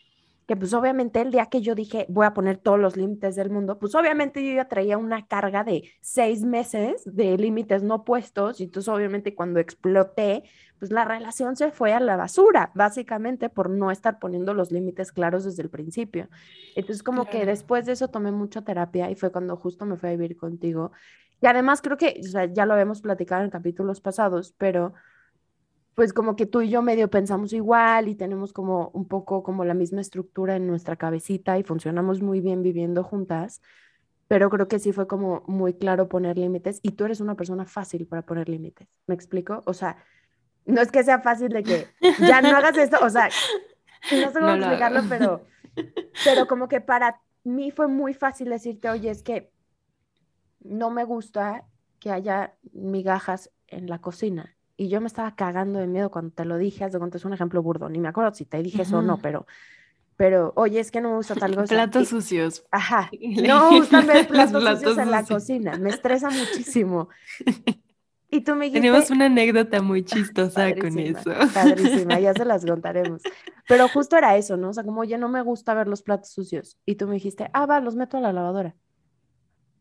que 0.50 0.56
pues 0.56 0.74
obviamente 0.74 1.22
el 1.22 1.30
día 1.30 1.46
que 1.46 1.62
yo 1.62 1.76
dije 1.76 2.08
voy 2.10 2.26
a 2.26 2.34
poner 2.34 2.58
todos 2.58 2.80
los 2.80 2.98
límites 2.98 3.36
del 3.36 3.52
mundo, 3.52 3.78
pues 3.78 3.94
obviamente 3.94 4.44
yo 4.44 4.52
ya 4.56 4.68
traía 4.68 4.98
una 4.98 5.28
carga 5.28 5.64
de 5.64 5.92
seis 6.02 6.44
meses 6.44 7.04
de 7.06 7.38
límites 7.38 7.84
no 7.84 8.04
puestos 8.04 8.60
y 8.60 8.64
entonces 8.64 8.92
obviamente 8.92 9.36
cuando 9.36 9.60
exploté, 9.60 10.42
pues 10.80 10.92
la 10.92 11.06
relación 11.06 11.56
se 11.56 11.70
fue 11.70 11.94
a 11.94 12.00
la 12.00 12.16
basura, 12.16 12.72
básicamente 12.74 13.50
por 13.50 13.70
no 13.70 13.92
estar 13.92 14.18
poniendo 14.18 14.56
los 14.56 14.72
límites 14.72 15.12
claros 15.12 15.44
desde 15.44 15.62
el 15.62 15.70
principio. 15.70 16.30
Entonces 16.76 17.04
como 17.04 17.26
que 17.26 17.46
después 17.46 17.86
de 17.86 17.92
eso 17.92 18.08
tomé 18.08 18.32
mucha 18.32 18.64
terapia 18.64 19.12
y 19.12 19.16
fue 19.16 19.32
cuando 19.32 19.56
justo 19.56 19.86
me 19.86 19.98
fui 19.98 20.10
a 20.10 20.14
vivir 20.14 20.36
contigo. 20.36 20.94
Y 21.42 21.46
además 21.46 21.84
creo 21.84 21.98
que, 21.98 22.22
o 22.22 22.28
sea, 22.28 22.46
ya 22.46 22.66
lo 22.66 22.74
habíamos 22.74 23.02
platicado 23.02 23.44
en 23.44 23.52
capítulos 23.52 24.02
pasados, 24.02 24.56
pero 24.58 24.96
pues 25.96 26.14
como 26.14 26.36
que 26.36 26.46
tú 26.46 26.62
y 26.62 26.70
yo 26.70 26.82
medio 26.82 27.10
pensamos 27.10 27.54
igual 27.54 28.08
y 28.08 28.16
tenemos 28.16 28.54
como 28.54 28.90
un 28.94 29.08
poco 29.08 29.44
como 29.44 29.66
la 29.66 29.74
misma 29.74 30.02
estructura 30.02 30.56
en 30.56 30.68
nuestra 30.68 30.96
cabecita 30.96 31.58
y 31.58 31.64
funcionamos 31.64 32.22
muy 32.22 32.40
bien 32.40 32.64
viviendo 32.64 33.04
juntas, 33.04 33.62
pero 34.28 34.50
creo 34.50 34.68
que 34.68 34.80
sí 34.80 34.94
fue 34.94 35.08
como 35.08 35.44
muy 35.48 35.74
claro 35.74 36.08
poner 36.08 36.38
límites 36.38 36.80
y 36.84 36.92
tú 36.92 37.06
eres 37.06 37.20
una 37.20 37.36
persona 37.36 37.66
fácil 37.66 38.08
para 38.08 38.22
poner 38.22 38.48
límites, 38.48 38.88
¿me 39.08 39.16
explico? 39.16 39.62
O 39.66 39.74
sea, 39.74 39.98
no 40.66 40.82
es 40.82 40.92
que 40.92 41.04
sea 41.04 41.20
fácil 41.20 41.50
de 41.50 41.64
que 41.64 41.88
ya 42.20 42.42
no 42.42 42.50
hagas 42.50 42.78
esto, 42.78 42.98
o 43.02 43.10
sea, 43.10 43.30
no 44.12 44.32
sé 44.32 44.34
cómo 44.40 44.54
explicarlo, 44.54 45.02
pero, 45.10 45.46
pero 46.24 46.48
como 46.48 46.68
que 46.68 46.80
para 46.80 47.22
mí 47.44 47.72
fue 47.72 47.88
muy 47.88 48.14
fácil 48.14 48.50
decirte, 48.50 48.90
oye, 48.90 49.10
es 49.10 49.24
que 49.24 49.52
no 50.60 50.90
me 50.90 51.04
gusta 51.04 51.66
que 52.00 52.12
haya 52.12 52.56
migajas 52.72 53.52
en 53.68 53.90
la 53.90 54.00
cocina. 54.00 54.56
Y 54.80 54.88
yo 54.88 55.02
me 55.02 55.08
estaba 55.08 55.36
cagando 55.36 55.78
de 55.78 55.88
miedo 55.88 56.10
cuando 56.10 56.32
te 56.32 56.46
lo 56.46 56.58
dije, 56.58 56.86
haz 56.86 56.94
de 56.94 57.00
cuenta, 57.00 57.18
es 57.18 57.26
un 57.26 57.34
ejemplo 57.34 57.62
burdo, 57.62 57.90
ni 57.90 58.00
me 58.00 58.08
acuerdo 58.08 58.34
si 58.34 58.46
te 58.46 58.64
dije 58.64 58.84
eso 58.84 59.00
o 59.00 59.02
no, 59.02 59.18
pero, 59.18 59.46
pero, 60.16 60.54
oye, 60.56 60.80
es 60.80 60.90
que 60.90 61.02
no 61.02 61.10
me 61.10 61.16
gusta 61.18 61.36
tal 61.36 61.54
cosa. 61.56 61.68
Platos 61.68 62.08
sucios. 62.08 62.64
Ajá, 62.72 63.12
no 63.46 63.72
me 63.72 63.80
gustan 63.80 64.08
ver 64.08 64.26
platos, 64.30 64.64
sucios 64.80 64.98
en 64.98 65.12
la 65.12 65.26
cocina, 65.26 65.78
me 65.78 65.90
estresa 65.90 66.30
muchísimo. 66.30 67.10
Y 68.32 68.40
tú 68.40 68.56
me 68.56 68.68
dijiste... 68.68 68.88
Tenemos 68.88 69.10
una 69.10 69.26
anécdota 69.26 69.82
muy 69.82 70.06
chistosa 70.06 70.74
con 70.76 70.98
eso. 70.98 71.30
Padrísima, 71.54 72.18
ya 72.22 72.34
se 72.34 72.46
las 72.46 72.66
contaremos. 72.66 73.22
Pero 73.68 73.90
justo 73.90 74.16
era 74.16 74.38
eso, 74.38 74.56
¿no? 74.56 74.70
O 74.70 74.74
sea, 74.74 74.86
como, 74.86 75.02
oye, 75.02 75.18
no 75.18 75.28
me 75.28 75.42
gusta 75.42 75.74
ver 75.74 75.90
los 75.90 76.04
platos 76.04 76.30
sucios. 76.30 76.78
Y 76.86 76.96
tú 76.96 77.06
me 77.06 77.16
dijiste, 77.16 77.50
ah, 77.52 77.66
va, 77.66 77.82
los 77.82 77.98
meto 77.98 78.16
a 78.16 78.22
la 78.22 78.32
lavadora. 78.32 78.78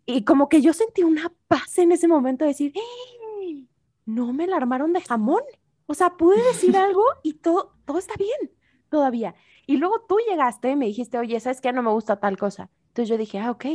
Y 0.07 0.25
como 0.25 0.49
que 0.49 0.61
yo 0.61 0.73
sentí 0.73 1.05
una 1.05 1.33
paz 1.47 1.79
en 1.79 1.93
ese 1.93 2.09
momento 2.09 2.45
de 2.45 2.49
decir, 2.49 2.73
¡Eh! 2.75 3.28
No 4.09 4.33
me 4.33 4.47
la 4.47 4.57
armaron 4.57 4.95
de 4.95 5.03
jamón. 5.03 5.43
O 5.87 5.95
sea, 5.95 6.17
pude 6.17 6.43
decir 6.43 6.77
algo 6.77 7.05
y 7.23 7.35
todo, 7.35 7.75
todo 7.85 7.99
está 7.99 8.15
bien 8.19 8.51
todavía. 8.89 9.35
Y 9.67 9.77
luego 9.77 10.01
tú 10.09 10.17
llegaste 10.27 10.71
y 10.71 10.77
me 10.77 10.87
dijiste, 10.87 11.19
oye, 11.19 11.39
¿sabes 11.41 11.61
qué? 11.61 11.73
No 11.73 11.83
me 11.83 11.91
gusta 11.91 12.19
tal 12.19 12.39
cosa. 12.39 12.71
Entonces 12.89 13.11
yo 13.11 13.19
dije, 13.19 13.39
ah, 13.39 13.51
ok, 13.51 13.67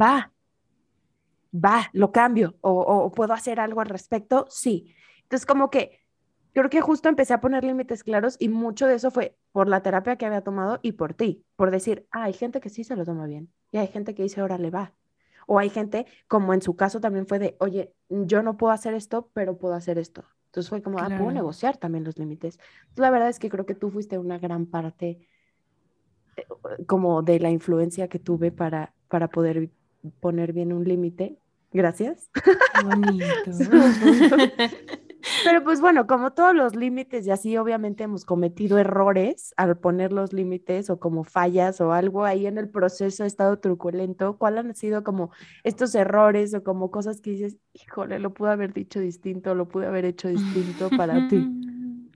va, 0.00 0.32
va, 1.52 1.90
lo 1.92 2.12
cambio 2.12 2.54
o, 2.60 3.10
puedo 3.10 3.32
hacer 3.32 3.58
algo 3.58 3.80
al 3.80 3.88
respecto, 3.88 4.46
sí. 4.48 4.94
Entonces 5.22 5.44
como 5.44 5.70
que 5.70 6.00
creo 6.52 6.70
que 6.70 6.80
justo 6.80 7.08
empecé 7.08 7.34
a 7.34 7.40
poner 7.40 7.64
límites 7.64 8.04
claros 8.04 8.36
y 8.38 8.48
mucho 8.48 8.86
de 8.86 8.94
eso 8.94 9.10
fue 9.10 9.36
por 9.50 9.68
la 9.68 9.82
terapia 9.82 10.16
que 10.16 10.24
había 10.24 10.42
tomado 10.42 10.78
y 10.82 10.92
por 10.92 11.14
ti, 11.14 11.44
por 11.56 11.72
decir, 11.72 12.06
ah, 12.12 12.24
hay 12.24 12.32
gente 12.32 12.60
que 12.60 12.68
sí 12.68 12.84
se 12.84 12.94
lo 12.94 13.04
toma 13.04 13.26
bien 13.26 13.52
y 13.72 13.78
hay 13.78 13.88
gente 13.88 14.14
que 14.14 14.22
dice, 14.22 14.40
ahora 14.40 14.56
le 14.56 14.70
va. 14.70 14.94
O 15.46 15.58
hay 15.58 15.70
gente, 15.70 16.06
como 16.28 16.52
en 16.52 16.62
su 16.62 16.76
caso 16.76 17.00
también 17.00 17.26
fue 17.26 17.38
de, 17.38 17.56
oye, 17.60 17.94
yo 18.08 18.42
no 18.42 18.56
puedo 18.56 18.72
hacer 18.72 18.94
esto, 18.94 19.30
pero 19.32 19.56
puedo 19.56 19.74
hacer 19.74 19.98
esto. 19.98 20.24
Entonces 20.46 20.68
fue 20.70 20.82
como, 20.82 20.98
ah, 20.98 21.08
puedo 21.08 21.30
negociar 21.30 21.76
también 21.76 22.04
los 22.04 22.18
límites. 22.18 22.58
la 22.96 23.10
verdad 23.10 23.28
es 23.28 23.38
que 23.38 23.50
creo 23.50 23.66
que 23.66 23.74
tú 23.74 23.90
fuiste 23.90 24.18
una 24.18 24.38
gran 24.38 24.66
parte 24.66 25.28
eh, 26.36 26.46
como 26.86 27.22
de 27.22 27.40
la 27.40 27.50
influencia 27.50 28.08
que 28.08 28.18
tuve 28.18 28.50
para, 28.50 28.94
para 29.08 29.28
poder 29.28 29.70
poner 30.20 30.52
bien 30.52 30.72
un 30.72 30.84
límite 30.84 31.38
Gracias. 31.76 32.30
Bonito. 32.82 33.50
Pero 35.44 35.62
pues 35.64 35.80
bueno, 35.80 36.06
como 36.06 36.32
todos 36.32 36.54
los 36.54 36.76
límites 36.76 37.26
y 37.26 37.30
así, 37.30 37.56
obviamente 37.56 38.04
hemos 38.04 38.24
cometido 38.24 38.78
errores 38.78 39.54
al 39.56 39.78
poner 39.78 40.12
los 40.12 40.32
límites 40.32 40.90
o 40.90 40.98
como 40.98 41.24
fallas 41.24 41.80
o 41.80 41.92
algo 41.92 42.24
ahí 42.24 42.46
en 42.46 42.58
el 42.58 42.68
proceso 42.68 43.24
ha 43.24 43.26
estado 43.26 43.58
truculento. 43.58 44.38
¿Cuáles 44.38 44.64
han 44.64 44.74
sido 44.74 45.04
como 45.04 45.30
estos 45.64 45.94
errores 45.94 46.54
o 46.54 46.62
como 46.62 46.90
cosas 46.90 47.20
que 47.20 47.30
dices, 47.30 47.56
híjole, 47.72 48.18
lo 48.18 48.32
pude 48.34 48.50
haber 48.50 48.72
dicho 48.72 49.00
distinto, 49.00 49.54
lo 49.54 49.68
pude 49.68 49.86
haber 49.86 50.04
hecho 50.04 50.28
distinto 50.28 50.90
para 50.90 51.28
ti? 51.28 51.46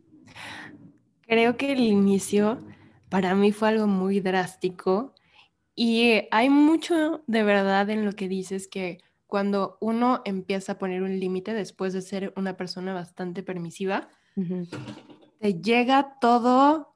Creo 1.26 1.57
que 1.57 1.73
el 1.73 1.81
inicio 1.81 2.59
para 3.09 3.35
mí 3.35 3.52
fue 3.52 3.69
algo 3.69 3.87
muy 3.87 4.21
drástico 4.21 5.14
y 5.75 6.23
hay 6.31 6.50
mucho 6.50 7.23
de 7.26 7.43
verdad 7.43 7.88
en 7.90 8.05
lo 8.05 8.12
que 8.12 8.29
dices 8.29 8.69
que 8.69 8.99
cuando 9.30 9.78
uno 9.80 10.20
empieza 10.26 10.72
a 10.72 10.78
poner 10.78 11.02
un 11.02 11.18
límite 11.18 11.54
después 11.54 11.94
de 11.94 12.02
ser 12.02 12.34
una 12.37 12.56
persona 12.56 12.92
bastante 12.92 13.42
permisiva, 13.42 14.08
te 15.38 15.54
llega 15.54 16.18
todo 16.20 16.94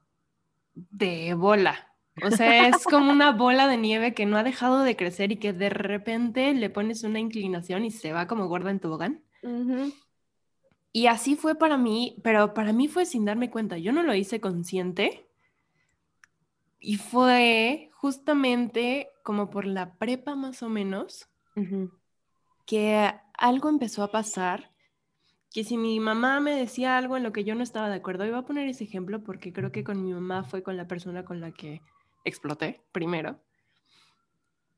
de 0.74 1.32
bola. 1.34 1.94
O 2.22 2.30
sea, 2.30 2.68
es 2.68 2.84
como 2.84 3.10
una 3.10 3.32
bola 3.32 3.66
de 3.66 3.76
nieve 3.76 4.14
que 4.14 4.26
no 4.26 4.36
ha 4.36 4.42
dejado 4.42 4.82
de 4.82 4.96
crecer 4.96 5.32
y 5.32 5.36
que 5.36 5.52
de 5.52 5.70
repente 5.70 6.52
le 6.54 6.70
pones 6.70 7.02
una 7.04 7.18
inclinación 7.18 7.84
y 7.84 7.90
se 7.90 8.12
va 8.12 8.26
como 8.26 8.48
gorda 8.48 8.70
en 8.70 8.80
tobogán. 8.80 9.24
Y 10.92 11.06
así 11.06 11.34
fue 11.36 11.54
para 11.54 11.76
mí, 11.76 12.20
pero 12.22 12.54
para 12.54 12.72
mí 12.72 12.88
fue 12.88 13.06
sin 13.06 13.24
darme 13.24 13.50
cuenta. 13.50 13.78
Yo 13.78 13.92
no 13.92 14.02
lo 14.02 14.14
hice 14.14 14.40
consciente. 14.40 15.28
Y 16.78 16.96
fue 16.96 17.90
justamente 17.94 19.08
como 19.22 19.50
por 19.50 19.64
la 19.64 19.94
prepa 19.94 20.34
más 20.34 20.62
o 20.62 20.68
menos, 20.68 21.28
que 22.66 23.12
algo 23.37 23.68
empezó 23.68 24.02
a 24.02 24.11
pasar, 24.11 24.71
que 25.50 25.64
si 25.64 25.76
mi 25.76 26.00
mamá 26.00 26.40
me 26.40 26.54
decía 26.54 26.97
algo 26.97 27.16
en 27.16 27.23
lo 27.23 27.33
que 27.33 27.44
yo 27.44 27.54
no 27.54 27.62
estaba 27.62 27.88
de 27.88 27.97
acuerdo, 27.97 28.26
iba 28.26 28.38
a 28.38 28.44
poner 28.44 28.68
ese 28.68 28.85
ejemplo 28.85 29.23
porque 29.23 29.52
creo 29.52 29.71
que 29.71 29.85
con 29.85 30.02
mi 30.02 30.12
mamá 30.12 30.44
fue 30.44 30.62
con 30.62 30.76
la 30.76 30.87
persona 30.87 31.25
con 31.25 31.40
la 31.40 31.52
que 31.52 31.80
exploté 32.25 32.83
primero. 32.92 33.38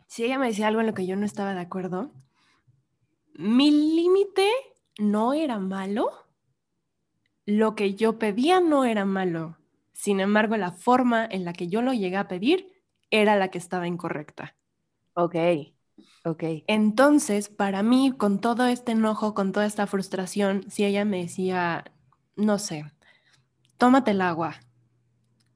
Si 0.06 0.24
ella 0.24 0.38
me 0.38 0.46
decía 0.46 0.68
algo 0.68 0.80
en 0.80 0.86
lo 0.86 0.94
que 0.94 1.06
yo 1.06 1.16
no 1.16 1.24
estaba 1.24 1.54
de 1.54 1.60
acuerdo, 1.60 2.12
mi 3.34 3.70
límite 3.70 4.48
no 4.98 5.32
era 5.32 5.58
malo, 5.58 6.10
lo 7.44 7.74
que 7.74 7.94
yo 7.94 8.18
pedía 8.18 8.60
no 8.60 8.84
era 8.84 9.04
malo. 9.04 9.56
Sin 9.92 10.20
embargo, 10.20 10.56
la 10.56 10.72
forma 10.72 11.24
en 11.24 11.44
la 11.44 11.52
que 11.52 11.68
yo 11.68 11.80
lo 11.80 11.92
llegué 11.92 12.16
a 12.16 12.28
pedir 12.28 12.70
era 13.10 13.36
la 13.36 13.48
que 13.48 13.58
estaba 13.58 13.86
incorrecta. 13.86 14.56
Ok. 15.14 15.36
Ok. 16.24 16.44
Entonces, 16.66 17.48
para 17.48 17.82
mí, 17.82 18.12
con 18.16 18.40
todo 18.40 18.66
este 18.66 18.92
enojo, 18.92 19.34
con 19.34 19.52
toda 19.52 19.66
esta 19.66 19.86
frustración, 19.86 20.64
si 20.68 20.84
ella 20.84 21.04
me 21.04 21.22
decía, 21.22 21.84
no 22.36 22.58
sé, 22.58 22.84
tómate 23.78 24.12
el 24.12 24.20
agua. 24.20 24.56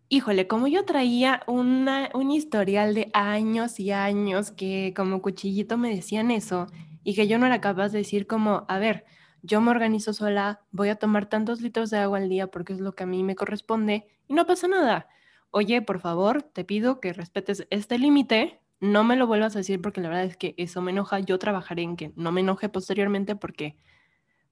Híjole, 0.09 0.49
como 0.49 0.67
yo 0.67 0.85
traía 0.85 1.43
una, 1.47 2.11
un 2.15 2.31
historial 2.33 2.95
de 2.95 3.11
años 3.15 3.79
y 3.79 3.93
años 3.93 4.51
que 4.51 4.93
como 4.97 5.23
cuchillito 5.23 5.79
me 5.79 5.95
decían 5.95 6.31
eso 6.33 6.67
y 7.05 7.15
que 7.15 7.29
yo 7.29 7.39
no 7.39 7.47
era 7.47 7.61
capaz 7.61 7.91
de 7.91 7.99
decir 7.99 8.27
como, 8.27 8.65
a 8.69 8.79
ver, 8.79 9.05
yo 9.43 9.61
me 9.61 9.71
organizo 9.71 10.13
sola, 10.13 10.63
voy 10.73 10.89
a 10.89 10.97
tomar 10.97 11.29
tantos 11.29 11.61
litros 11.61 11.91
de 11.91 11.99
agua 11.99 12.19
al 12.19 12.29
día 12.29 12.49
porque 12.49 12.73
es 12.73 12.81
lo 12.81 12.95
que 12.95 13.05
a 13.05 13.07
mí 13.07 13.23
me 13.23 13.37
corresponde 13.37 14.09
y 14.27 14.35
no 14.35 14.47
pasa 14.47 14.69
nada. 14.69 15.09
Oye, 15.51 15.81
por 15.83 16.01
favor, 16.01 16.43
te 16.43 16.65
pido 16.65 17.01
que 17.01 17.13
respetes 17.13 17.67
este 17.71 17.99
límite 17.99 18.60
no 18.81 19.05
me 19.05 19.17
lo 19.17 19.27
vuelvas 19.27 19.55
a 19.55 19.59
decir 19.59 19.81
porque 19.81 20.01
la 20.01 20.09
verdad 20.09 20.25
es 20.25 20.37
que 20.37 20.55
eso 20.57 20.81
me 20.81 20.91
enoja. 20.91 21.21
Yo 21.21 21.39
trabajaré 21.39 21.83
en 21.83 21.97
que 21.97 22.13
no 22.17 22.33
me 22.33 22.41
enoje 22.41 22.69
posteriormente 22.69 23.37
porque, 23.37 23.77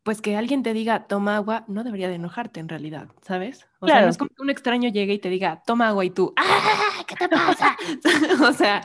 pues 0.03 0.21
que 0.21 0.37
alguien 0.37 0.63
te 0.63 0.75
diga, 0.75 1.07
toma 1.07 1.37
agua, 1.37 1.65
no 1.67 1.83
debería 1.83 2.09
de 2.09 2.17
enojarte 2.17 2.61
en 2.61 2.69
realidad, 2.69 3.09
¿sabes? 3.23 3.67
O 3.81 3.87
sea, 3.87 4.03
no 4.03 4.09
es 4.09 4.19
como 4.19 4.29
que 4.29 4.43
un 4.43 4.51
extraño 4.51 4.91
llegue 4.91 5.15
y 5.15 5.19
te 5.19 5.31
diga, 5.31 5.63
toma 5.67 5.89
agua 5.89 6.05
y 6.05 6.11
tú, 6.11 6.35
¡ah! 6.37 7.05
¿Qué 7.07 7.17
te 7.17 7.29
pasa? 7.29 7.77
o 8.49 8.53
sea, 8.53 8.85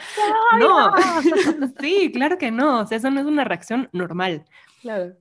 no. 0.59 0.93
sí, 1.79 2.11
claro 2.13 2.37
que 2.37 2.51
no. 2.51 2.79
O 2.79 2.87
sea, 2.87 2.97
eso 2.97 3.11
no 3.11 3.19
es 3.19 3.25
una 3.25 3.43
reacción 3.43 3.89
normal. 3.91 4.45
Claro. 4.81 5.15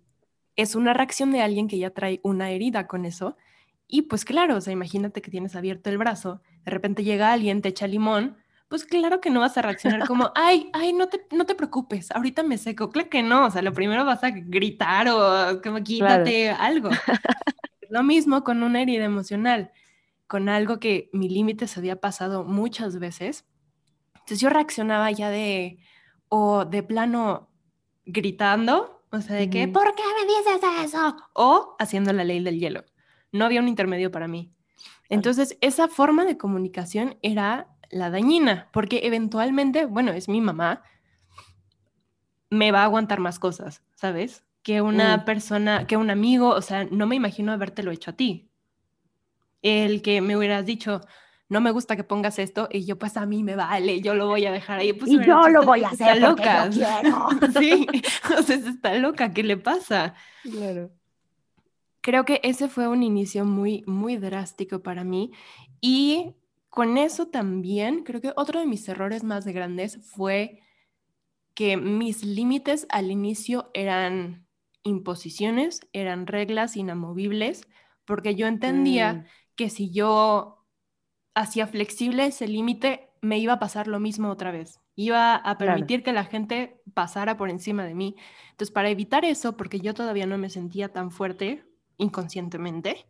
Es 0.54 0.76
una 0.76 0.94
reacción 0.94 1.32
de 1.32 1.42
alguien 1.42 1.66
que 1.66 1.78
ya 1.78 1.90
trae 1.90 2.20
una 2.22 2.50
herida 2.50 2.86
con 2.86 3.04
eso. 3.06 3.36
Y 3.88 4.02
pues 4.02 4.24
claro, 4.24 4.56
o 4.56 4.60
sea, 4.60 4.72
imagínate 4.72 5.20
que 5.20 5.30
tienes 5.30 5.56
abierto 5.56 5.90
el 5.90 5.98
brazo, 5.98 6.40
de 6.64 6.70
repente 6.70 7.04
llega 7.04 7.32
alguien, 7.32 7.60
te 7.60 7.68
echa 7.68 7.86
limón, 7.86 8.38
pues 8.72 8.86
claro 8.86 9.20
que 9.20 9.28
no 9.28 9.40
vas 9.40 9.58
a 9.58 9.60
reaccionar 9.60 10.06
como, 10.06 10.32
ay, 10.34 10.70
ay, 10.72 10.94
no 10.94 11.06
te, 11.06 11.26
no 11.30 11.44
te 11.44 11.54
preocupes, 11.54 12.10
ahorita 12.10 12.42
me 12.42 12.56
seco. 12.56 12.88
Claro 12.88 13.10
que 13.10 13.22
no, 13.22 13.44
o 13.44 13.50
sea, 13.50 13.60
lo 13.60 13.74
primero 13.74 14.06
vas 14.06 14.24
a 14.24 14.30
gritar 14.30 15.10
o 15.10 15.60
como 15.60 15.82
quítate 15.82 16.48
algo. 16.48 16.88
lo 17.90 18.02
mismo 18.02 18.42
con 18.44 18.62
una 18.62 18.80
herida 18.80 19.04
emocional, 19.04 19.72
con 20.26 20.48
algo 20.48 20.80
que 20.80 21.10
mi 21.12 21.28
límite 21.28 21.66
se 21.66 21.80
había 21.80 22.00
pasado 22.00 22.44
muchas 22.44 22.98
veces. 22.98 23.44
Entonces 24.14 24.40
yo 24.40 24.48
reaccionaba 24.48 25.10
ya 25.10 25.28
de, 25.28 25.78
o 26.30 26.64
de 26.64 26.82
plano 26.82 27.50
gritando, 28.06 29.04
o 29.10 29.20
sea, 29.20 29.36
de 29.36 29.50
que, 29.50 29.68
¿por 29.68 29.94
qué 29.94 30.02
me 30.18 30.26
dices 30.26 30.86
eso? 30.86 31.14
O 31.34 31.76
haciendo 31.78 32.10
la 32.14 32.24
ley 32.24 32.42
del 32.42 32.58
hielo. 32.58 32.86
No 33.32 33.44
había 33.44 33.60
un 33.60 33.68
intermedio 33.68 34.10
para 34.10 34.28
mí. 34.28 34.50
Entonces, 35.10 35.58
esa 35.60 35.88
forma 35.88 36.24
de 36.24 36.38
comunicación 36.38 37.18
era 37.20 37.71
la 37.92 38.10
dañina, 38.10 38.68
porque 38.72 39.02
eventualmente, 39.04 39.84
bueno, 39.84 40.12
es 40.12 40.28
mi 40.28 40.40
mamá, 40.40 40.82
me 42.50 42.72
va 42.72 42.80
a 42.80 42.84
aguantar 42.84 43.20
más 43.20 43.38
cosas, 43.38 43.82
¿sabes? 43.94 44.44
Que 44.62 44.82
una 44.82 45.18
mm. 45.18 45.24
persona, 45.24 45.86
que 45.86 45.96
un 45.96 46.10
amigo, 46.10 46.48
o 46.48 46.62
sea, 46.62 46.84
no 46.84 47.06
me 47.06 47.16
imagino 47.16 47.52
habértelo 47.52 47.90
hecho 47.90 48.10
a 48.10 48.14
ti. 48.14 48.50
El 49.60 50.02
que 50.02 50.20
me 50.20 50.36
hubieras 50.36 50.66
dicho, 50.66 51.02
no 51.48 51.60
me 51.60 51.70
gusta 51.70 51.96
que 51.96 52.02
pongas 52.02 52.38
esto, 52.38 52.66
y 52.70 52.86
yo, 52.86 52.98
pues 52.98 53.16
a 53.18 53.26
mí 53.26 53.42
me 53.42 53.56
vale, 53.56 54.00
yo 54.00 54.14
lo 54.14 54.26
voy 54.26 54.46
a 54.46 54.52
dejar 54.52 54.80
ahí. 54.80 54.94
Pues, 54.94 55.10
y 55.10 55.22
yo 55.24 55.48
lo 55.48 55.62
voy 55.62 55.84
a 55.84 55.90
hacer. 55.90 56.18
Loca. 56.18 56.72
sí, 57.58 57.86
o 58.38 58.42
sea, 58.42 58.56
está 58.56 58.94
loca, 58.94 59.32
¿qué 59.32 59.42
le 59.42 59.58
pasa? 59.58 60.14
Claro. 60.42 60.90
Creo 62.00 62.24
que 62.24 62.40
ese 62.42 62.68
fue 62.68 62.88
un 62.88 63.02
inicio 63.02 63.44
muy, 63.44 63.84
muy 63.86 64.16
drástico 64.16 64.82
para 64.82 65.04
mí 65.04 65.30
y 65.80 66.34
con 66.72 66.98
eso 66.98 67.28
también, 67.28 68.02
creo 68.02 68.22
que 68.22 68.32
otro 68.36 68.58
de 68.60 68.66
mis 68.66 68.88
errores 68.88 69.24
más 69.24 69.46
grandes 69.46 70.00
fue 70.10 70.60
que 71.54 71.76
mis 71.76 72.24
límites 72.24 72.86
al 72.90 73.10
inicio 73.10 73.70
eran 73.74 74.46
imposiciones, 74.84 75.80
eran 75.92 76.26
reglas 76.26 76.76
inamovibles, 76.76 77.68
porque 78.04 78.34
yo 78.34 78.46
entendía 78.48 79.22
Mm, 79.22 79.26
que 79.56 79.70
si 79.70 79.92
yo 79.92 80.66
hacía 81.34 81.66
flexible 81.66 82.26
ese 82.26 82.48
límite, 82.48 83.10
me 83.22 83.38
iba 83.38 83.54
a 83.54 83.60
pasar 83.60 83.88
lo 83.88 84.00
mismo 84.00 84.30
otra 84.30 84.52
vez. 84.52 84.80
Iba 84.96 85.36
a 85.36 85.58
Claro. 85.58 85.58
permitir 85.58 86.02
que 86.04 86.12
la 86.14 86.24
gente 86.24 86.82
pasara 86.94 87.36
por 87.38 87.50
encima 87.50 87.84
de 87.84 87.94
mí. 87.94 88.16
Entonces, 88.52 88.72
para 88.72 88.90
evitar 88.90 89.24
eso, 89.24 89.56
porque 89.56 89.80
yo 89.80 89.94
todavía 89.94 90.26
no 90.26 90.38
me 90.38 90.50
sentía 90.50 90.92
tan 90.92 91.10
fuerte 91.10 91.64
inconscientemente, 91.98 93.06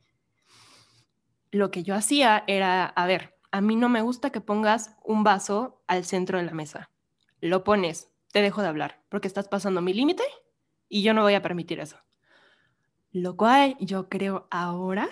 lo 1.50 1.70
que 1.70 1.82
yo 1.82 1.94
hacía 1.94 2.44
era, 2.46 2.84
a 2.86 3.06
ver, 3.06 3.34
a 3.52 3.60
mí 3.60 3.76
no 3.76 3.88
me 3.88 4.02
gusta 4.02 4.30
que 4.30 4.40
pongas 4.40 4.96
un 5.04 5.24
vaso 5.24 5.82
al 5.86 6.04
centro 6.04 6.38
de 6.38 6.44
la 6.44 6.52
mesa. 6.52 6.90
Lo 7.40 7.64
pones, 7.64 8.10
te 8.32 8.42
dejo 8.42 8.62
de 8.62 8.68
hablar, 8.68 9.02
porque 9.08 9.28
estás 9.28 9.48
pasando 9.48 9.82
mi 9.82 9.94
límite 9.94 10.24
y 10.88 11.02
yo 11.02 11.14
no 11.14 11.22
voy 11.22 11.34
a 11.34 11.42
permitir 11.42 11.80
eso. 11.80 11.98
Lo 13.12 13.36
cual 13.36 13.76
yo 13.80 14.08
creo 14.08 14.46
ahora 14.50 15.08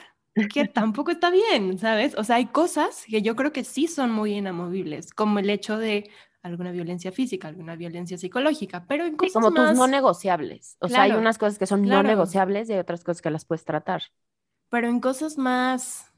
que 0.48 0.64
tampoco 0.66 1.10
está 1.10 1.30
bien, 1.30 1.78
¿sabes? 1.78 2.14
O 2.16 2.24
sea, 2.24 2.36
hay 2.36 2.46
cosas 2.46 3.04
que 3.06 3.22
yo 3.22 3.36
creo 3.36 3.52
que 3.52 3.62
sí 3.64 3.86
son 3.86 4.10
muy 4.10 4.34
inamovibles, 4.34 5.12
como 5.12 5.38
el 5.38 5.50
hecho 5.50 5.76
de 5.78 6.10
alguna 6.42 6.72
violencia 6.72 7.12
física, 7.12 7.48
alguna 7.48 7.76
violencia 7.76 8.16
psicológica, 8.18 8.86
pero 8.88 9.04
en 9.04 9.16
Sí, 9.20 9.30
cosas 9.30 9.30
como 9.30 9.52
tus 9.52 9.70
más, 9.70 9.76
no 9.76 9.86
negociables. 9.86 10.76
O 10.80 10.88
sea, 10.88 11.04
hay 11.04 11.14
Claro, 11.14 11.18
unas 11.18 11.36
cosas 11.38 11.58
que 11.58 11.66
son 11.66 11.90
no 11.90 12.02
claro. 12.02 12.02
negociables 12.02 12.68
y 12.68 12.72
hay 12.72 12.78
otras 12.78 13.04
cosas 13.04 13.20
que 13.22 13.30
las 13.30 13.44
puedes 13.44 13.64
tratar. 13.64 14.02
pero 14.68 14.88
en 14.88 15.00
cosas 15.00 15.38
más 15.38 16.09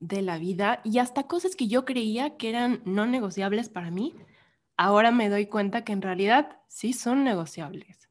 de 0.00 0.22
la 0.22 0.38
vida 0.38 0.80
y 0.84 0.98
hasta 0.98 1.26
cosas 1.26 1.56
que 1.56 1.68
yo 1.68 1.84
creía 1.84 2.36
que 2.36 2.48
eran 2.48 2.82
no 2.84 3.06
negociables 3.06 3.68
para 3.68 3.90
mí, 3.90 4.14
ahora 4.76 5.10
me 5.10 5.28
doy 5.28 5.46
cuenta 5.46 5.84
que 5.84 5.92
en 5.92 6.02
realidad 6.02 6.60
sí 6.68 6.92
son 6.92 7.24
negociables. 7.24 8.08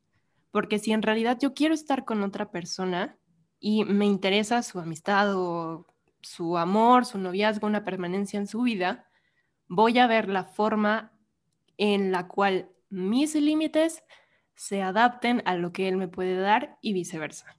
Porque 0.52 0.80
si 0.80 0.94
en 0.94 1.02
realidad 1.02 1.38
yo 1.40 1.54
quiero 1.54 1.74
estar 1.74 2.06
con 2.06 2.24
otra 2.24 2.50
persona 2.50 3.18
y 3.60 3.84
me 3.84 4.06
interesa 4.06 4.64
su 4.64 4.80
amistad 4.80 5.36
o 5.36 5.86
su 6.22 6.58
amor, 6.58 7.06
su 7.06 7.18
noviazgo, 7.18 7.68
una 7.68 7.84
permanencia 7.84 8.40
en 8.40 8.48
su 8.48 8.62
vida, 8.62 9.08
voy 9.68 10.00
a 10.00 10.08
ver 10.08 10.30
la 10.30 10.44
forma 10.44 11.12
en 11.78 12.12
la 12.12 12.28
cual 12.28 12.70
mis 12.90 13.36
límites 13.36 14.04
se 14.56 14.82
adapten 14.82 15.44
a 15.46 15.56
lo 15.56 15.72
que 15.72 15.88
él 15.88 15.98
me 15.98 16.08
puede 16.08 16.38
dar 16.38 16.78
y 16.82 16.94
viceversa. 16.94 17.56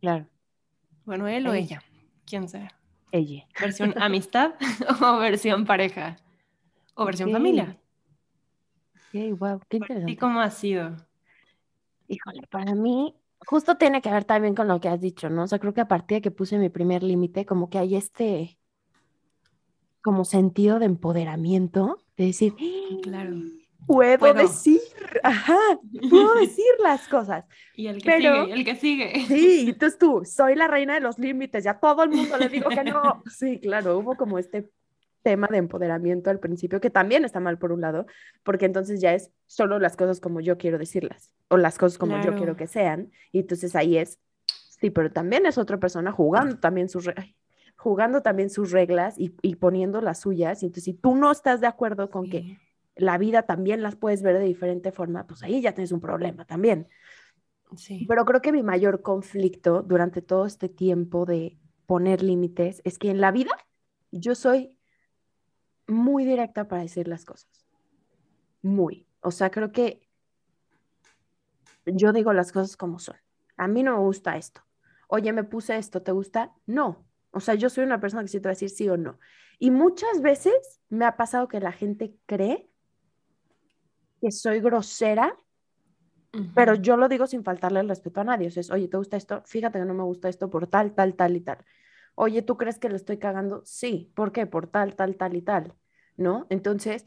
Claro. 0.00 0.26
Bueno, 1.04 1.28
él 1.28 1.46
o 1.46 1.52
ella, 1.52 1.82
quién 2.24 2.48
sea. 2.48 2.77
Ella. 3.12 3.46
¿Versión 3.60 3.94
amistad 4.00 4.54
o 5.02 5.18
versión 5.18 5.64
pareja? 5.64 6.16
¿O 6.94 7.04
versión 7.04 7.30
familia? 7.30 7.78
Wow, 9.12 9.30
qué 9.32 9.34
¿Para 9.38 9.60
ti 9.68 9.76
interesante. 9.76 10.16
cómo 10.16 10.40
ha 10.40 10.50
sido? 10.50 10.96
Híjole, 12.08 12.42
para 12.50 12.74
mí, 12.74 13.14
justo 13.46 13.76
tiene 13.76 14.02
que 14.02 14.10
ver 14.10 14.24
también 14.24 14.54
con 14.54 14.68
lo 14.68 14.80
que 14.80 14.88
has 14.88 15.00
dicho, 15.00 15.30
¿no? 15.30 15.44
O 15.44 15.46
sea, 15.46 15.58
creo 15.58 15.74
que 15.74 15.80
a 15.80 15.88
partir 15.88 16.16
de 16.16 16.22
que 16.22 16.30
puse 16.30 16.58
mi 16.58 16.68
primer 16.68 17.02
límite, 17.02 17.46
como 17.46 17.70
que 17.70 17.78
hay 17.78 17.96
este, 17.96 18.58
como 20.02 20.24
sentido 20.24 20.78
de 20.78 20.86
empoderamiento, 20.86 21.98
de 22.16 22.26
decir, 22.26 22.54
Claro. 23.02 23.36
Puedo, 23.86 24.18
Puedo. 24.18 24.34
decir, 24.34 24.80
ajá, 25.22 25.58
puedo 26.10 26.34
decir 26.40 26.64
las 26.82 27.08
cosas. 27.08 27.44
Y 27.74 27.86
el 27.86 28.02
que 28.02 28.10
Pero- 28.10 28.44
sigue, 28.44 28.54
el 28.54 28.64
que 28.64 28.76
sigue. 28.76 29.24
Sí, 29.26 29.66
entonces 29.70 29.98
tú, 29.98 30.22
soy 30.24 30.54
la 30.54 30.68
reina 30.68 30.94
de 30.94 31.00
los 31.00 31.18
límites, 31.18 31.64
ya 31.64 31.78
todo 31.78 32.02
el 32.02 32.10
mundo 32.10 32.36
le 32.36 32.48
digo 32.48 32.68
que 32.70 32.84
no. 32.84 33.22
Sí, 33.30 33.60
claro, 33.60 33.98
hubo 33.98 34.16
como 34.16 34.38
este 34.38 34.70
tema 35.22 35.48
de 35.50 35.58
empoderamiento 35.58 36.30
al 36.30 36.38
principio, 36.38 36.80
que 36.80 36.90
también 36.90 37.24
está 37.24 37.40
mal 37.40 37.58
por 37.58 37.72
un 37.72 37.80
lado, 37.80 38.06
porque 38.44 38.66
entonces 38.66 39.00
ya 39.00 39.14
es 39.14 39.30
solo 39.46 39.78
las 39.78 39.96
cosas 39.96 40.20
como 40.20 40.40
yo 40.40 40.56
quiero 40.58 40.78
decirlas, 40.78 41.32
o 41.48 41.56
las 41.56 41.76
cosas 41.76 41.98
como 41.98 42.16
yo 42.16 42.22
Claro. 42.22 42.36
quiero 42.36 42.56
que 42.56 42.66
sean, 42.66 43.10
y 43.32 43.40
entonces 43.40 43.74
ahí 43.74 43.98
es, 43.98 44.18
sí, 44.80 44.90
pero 44.90 45.10
también 45.10 45.44
es 45.44 45.58
otra 45.58 45.78
persona 45.78 46.12
jugando 46.12 46.58
también 46.58 46.88
sus, 46.88 47.08
ay, 47.16 47.34
jugando 47.76 48.22
también 48.22 48.48
sus 48.48 48.70
reglas 48.70 49.18
y, 49.18 49.34
y 49.42 49.56
poniendo 49.56 50.00
las 50.00 50.20
suyas, 50.20 50.62
y 50.62 50.66
entonces 50.66 50.84
si 50.84 50.94
tú 50.94 51.16
no 51.16 51.30
estás 51.32 51.60
de 51.60 51.66
acuerdo 51.66 52.10
con 52.10 52.30
que 52.30 52.42
Sí, 52.42 52.58
la 52.98 53.16
vida 53.16 53.42
también 53.44 53.82
las 53.82 53.96
puedes 53.96 54.22
ver 54.22 54.38
de 54.38 54.44
diferente 54.44 54.92
forma, 54.92 55.26
pues 55.26 55.42
ahí 55.42 55.62
ya 55.62 55.72
tienes 55.72 55.92
un 55.92 56.00
problema 56.00 56.44
también. 56.44 56.88
sí. 57.76 58.04
Pero 58.08 58.24
creo 58.24 58.42
que 58.42 58.52
mi 58.52 58.62
mayor 58.62 59.02
conflicto 59.02 59.82
durante 59.82 60.20
todo 60.20 60.46
este 60.46 60.68
tiempo 60.68 61.24
de 61.24 61.58
poner 61.86 62.22
límites 62.22 62.82
es 62.84 62.98
que 62.98 63.10
en 63.10 63.20
la 63.20 63.30
vida 63.30 63.52
yo 64.10 64.34
soy 64.34 64.76
muy 65.86 66.24
directa 66.24 66.68
para 66.68 66.82
decir 66.82 67.08
las 67.08 67.24
cosas. 67.24 67.66
Muy. 68.62 69.06
O 69.20 69.30
sea, 69.30 69.50
creo 69.50 69.72
que 69.72 70.08
yo 71.86 72.12
digo 72.12 72.32
las 72.32 72.52
cosas 72.52 72.76
como 72.76 72.98
son. 72.98 73.16
A 73.56 73.68
mí 73.68 73.82
no 73.82 73.96
me 73.96 74.02
gusta 74.02 74.36
esto. 74.36 74.62
Oye, 75.08 75.32
me 75.32 75.44
puse 75.44 75.76
esto, 75.76 76.02
¿te 76.02 76.12
gusta? 76.12 76.52
No. 76.66 77.06
O 77.30 77.40
sea, 77.40 77.54
yo 77.54 77.70
soy 77.70 77.84
una 77.84 78.00
persona 78.00 78.22
que 78.22 78.28
sí 78.28 78.40
te 78.40 78.48
va 78.48 78.50
a 78.50 78.54
decir 78.54 78.70
sí 78.70 78.88
o 78.88 78.96
no. 78.96 79.18
Y 79.58 79.70
muchas 79.70 80.20
veces 80.20 80.80
me 80.88 81.04
ha 81.04 81.16
pasado 81.16 81.48
que 81.48 81.60
la 81.60 81.72
gente 81.72 82.14
cree 82.26 82.70
que 84.20 84.30
soy 84.30 84.60
grosera 84.60 85.36
pero 86.54 86.74
yo 86.74 86.96
lo 86.96 87.08
digo 87.08 87.26
sin 87.26 87.44
faltarle 87.44 87.80
el 87.80 87.88
respeto 87.88 88.20
a 88.20 88.24
nadie. 88.24 88.48
O 88.48 88.50
sea, 88.50 88.60
es, 88.60 88.70
oye, 88.70 88.88
¿te 88.88 88.96
gusta 88.96 89.16
esto? 89.16 89.42
Fíjate 89.46 89.78
que 89.78 89.84
no 89.84 89.94
me 89.94 90.02
gusta 90.02 90.28
esto 90.28 90.50
por 90.50 90.66
tal, 90.66 90.92
tal, 90.94 91.14
tal 91.14 91.36
y 91.36 91.40
tal. 91.40 91.58
Oye, 92.14 92.42
¿tú 92.42 92.56
crees 92.56 92.78
que 92.78 92.88
lo 92.88 92.96
estoy 92.96 93.18
cagando? 93.18 93.62
Sí. 93.64 94.10
¿Por 94.14 94.32
qué? 94.32 94.46
Por 94.46 94.66
tal, 94.66 94.96
tal, 94.96 95.16
tal 95.16 95.36
y 95.36 95.42
tal. 95.42 95.74
¿No? 96.16 96.46
Entonces, 96.50 97.04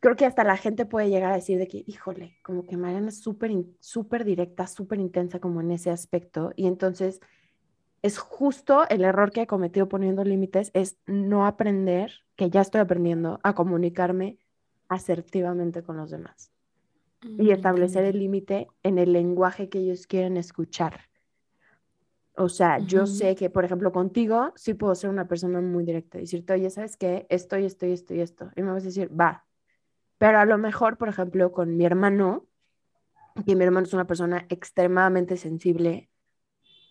creo 0.00 0.16
que 0.16 0.26
hasta 0.26 0.44
la 0.44 0.56
gente 0.56 0.86
puede 0.86 1.10
llegar 1.10 1.32
a 1.32 1.36
decir 1.36 1.58
de 1.58 1.68
que, 1.68 1.84
híjole, 1.86 2.38
como 2.42 2.64
que 2.66 2.76
Mariana 2.76 3.08
es 3.08 3.20
súper, 3.20 3.50
in- 3.50 3.76
súper 3.80 4.24
directa, 4.24 4.66
súper 4.66 5.00
intensa 5.00 5.38
como 5.40 5.60
en 5.60 5.70
ese 5.72 5.90
aspecto. 5.90 6.52
Y 6.56 6.66
entonces, 6.66 7.20
es 8.02 8.18
justo 8.18 8.88
el 8.88 9.04
error 9.04 9.32
que 9.32 9.42
he 9.42 9.46
cometido 9.46 9.88
poniendo 9.88 10.24
límites, 10.24 10.70
es 10.74 10.98
no 11.06 11.46
aprender, 11.46 12.12
que 12.36 12.50
ya 12.50 12.60
estoy 12.62 12.80
aprendiendo, 12.80 13.40
a 13.42 13.54
comunicarme 13.54 14.38
asertivamente 14.88 15.82
con 15.82 15.96
los 15.96 16.10
demás 16.10 16.52
y 17.22 17.50
Mm, 17.50 17.50
establecer 17.52 18.04
el 18.04 18.18
límite 18.18 18.68
en 18.82 18.98
el 18.98 19.12
lenguaje 19.12 19.68
que 19.68 19.78
ellos 19.80 20.06
quieren 20.06 20.36
escuchar. 20.36 21.02
O 22.38 22.48
sea, 22.50 22.78
yo 22.78 23.06
sé 23.06 23.34
que, 23.34 23.48
por 23.48 23.64
ejemplo, 23.64 23.92
contigo 23.92 24.52
sí 24.56 24.74
puedo 24.74 24.94
ser 24.94 25.08
una 25.10 25.26
persona 25.26 25.60
muy 25.62 25.84
directa, 25.84 26.18
decirte, 26.18 26.52
oye, 26.52 26.68
¿sabes 26.70 26.96
qué? 26.96 27.26
Esto 27.30 27.58
y 27.58 27.64
esto 27.64 27.86
y 27.86 27.92
esto 27.92 28.14
y 28.14 28.20
esto. 28.20 28.50
Y 28.56 28.62
me 28.62 28.72
vas 28.72 28.82
a 28.82 28.86
decir, 28.86 29.10
va. 29.18 29.46
Pero 30.18 30.38
a 30.38 30.44
lo 30.44 30.58
mejor, 30.58 30.98
por 30.98 31.08
ejemplo, 31.08 31.52
con 31.52 31.76
mi 31.76 31.86
hermano, 31.86 32.46
que 33.46 33.56
mi 33.56 33.64
hermano 33.64 33.86
es 33.86 33.94
una 33.94 34.06
persona 34.06 34.46
extremadamente 34.50 35.36
sensible, 35.36 36.10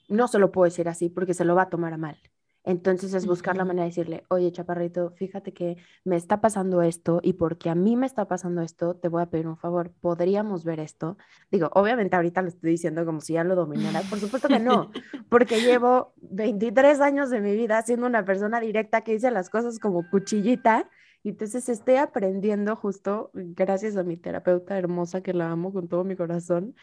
no 0.07 0.27
se 0.27 0.39
lo 0.39 0.51
puedo 0.51 0.65
decir 0.65 0.89
así 0.89 1.09
porque 1.09 1.33
se 1.33 1.45
lo 1.45 1.55
va 1.55 1.63
a 1.63 1.69
tomar 1.69 1.93
a 1.93 1.97
mal. 1.97 2.17
Entonces 2.65 3.13
es 3.13 3.27
buscar 3.27 3.55
la 3.55 3.63
manera 3.63 3.83
de 3.83 3.89
decirle, 3.89 4.23
oye, 4.29 4.51
chaparrito, 4.51 5.11
fíjate 5.11 5.53
que 5.53 5.77
me 6.03 6.15
está 6.15 6.41
pasando 6.41 6.81
esto 6.81 7.19
y 7.21 7.33
porque 7.33 7.69
a 7.69 7.75
mí 7.75 7.95
me 7.95 8.07
está 8.07 8.27
pasando 8.27 8.63
esto, 8.63 8.95
te 8.95 9.07
voy 9.07 9.21
a 9.21 9.27
pedir 9.27 9.47
un 9.47 9.55
favor, 9.55 9.91
¿podríamos 10.01 10.63
ver 10.63 10.79
esto? 10.79 11.15
Digo, 11.51 11.69
obviamente 11.75 12.15
ahorita 12.15 12.41
lo 12.41 12.47
estoy 12.47 12.71
diciendo 12.71 13.05
como 13.05 13.21
si 13.21 13.33
ya 13.33 13.43
lo 13.43 13.53
dominara, 13.55 14.01
por 14.09 14.19
supuesto 14.19 14.47
que 14.47 14.59
no, 14.59 14.89
porque 15.29 15.61
llevo 15.61 16.13
23 16.17 17.01
años 17.01 17.29
de 17.29 17.39
mi 17.39 17.55
vida 17.55 17.79
siendo 17.83 18.07
una 18.07 18.25
persona 18.25 18.59
directa 18.59 19.01
que 19.01 19.11
dice 19.11 19.29
las 19.29 19.51
cosas 19.51 19.77
como 19.77 20.09
cuchillita 20.09 20.89
y 21.21 21.29
entonces 21.29 21.69
estoy 21.69 21.97
aprendiendo 21.97 22.75
justo 22.75 23.29
gracias 23.33 23.95
a 23.95 24.03
mi 24.03 24.17
terapeuta 24.17 24.75
hermosa 24.75 25.21
que 25.21 25.33
la 25.33 25.51
amo 25.51 25.71
con 25.71 25.87
todo 25.87 26.03
mi 26.03 26.15
corazón, 26.15 26.75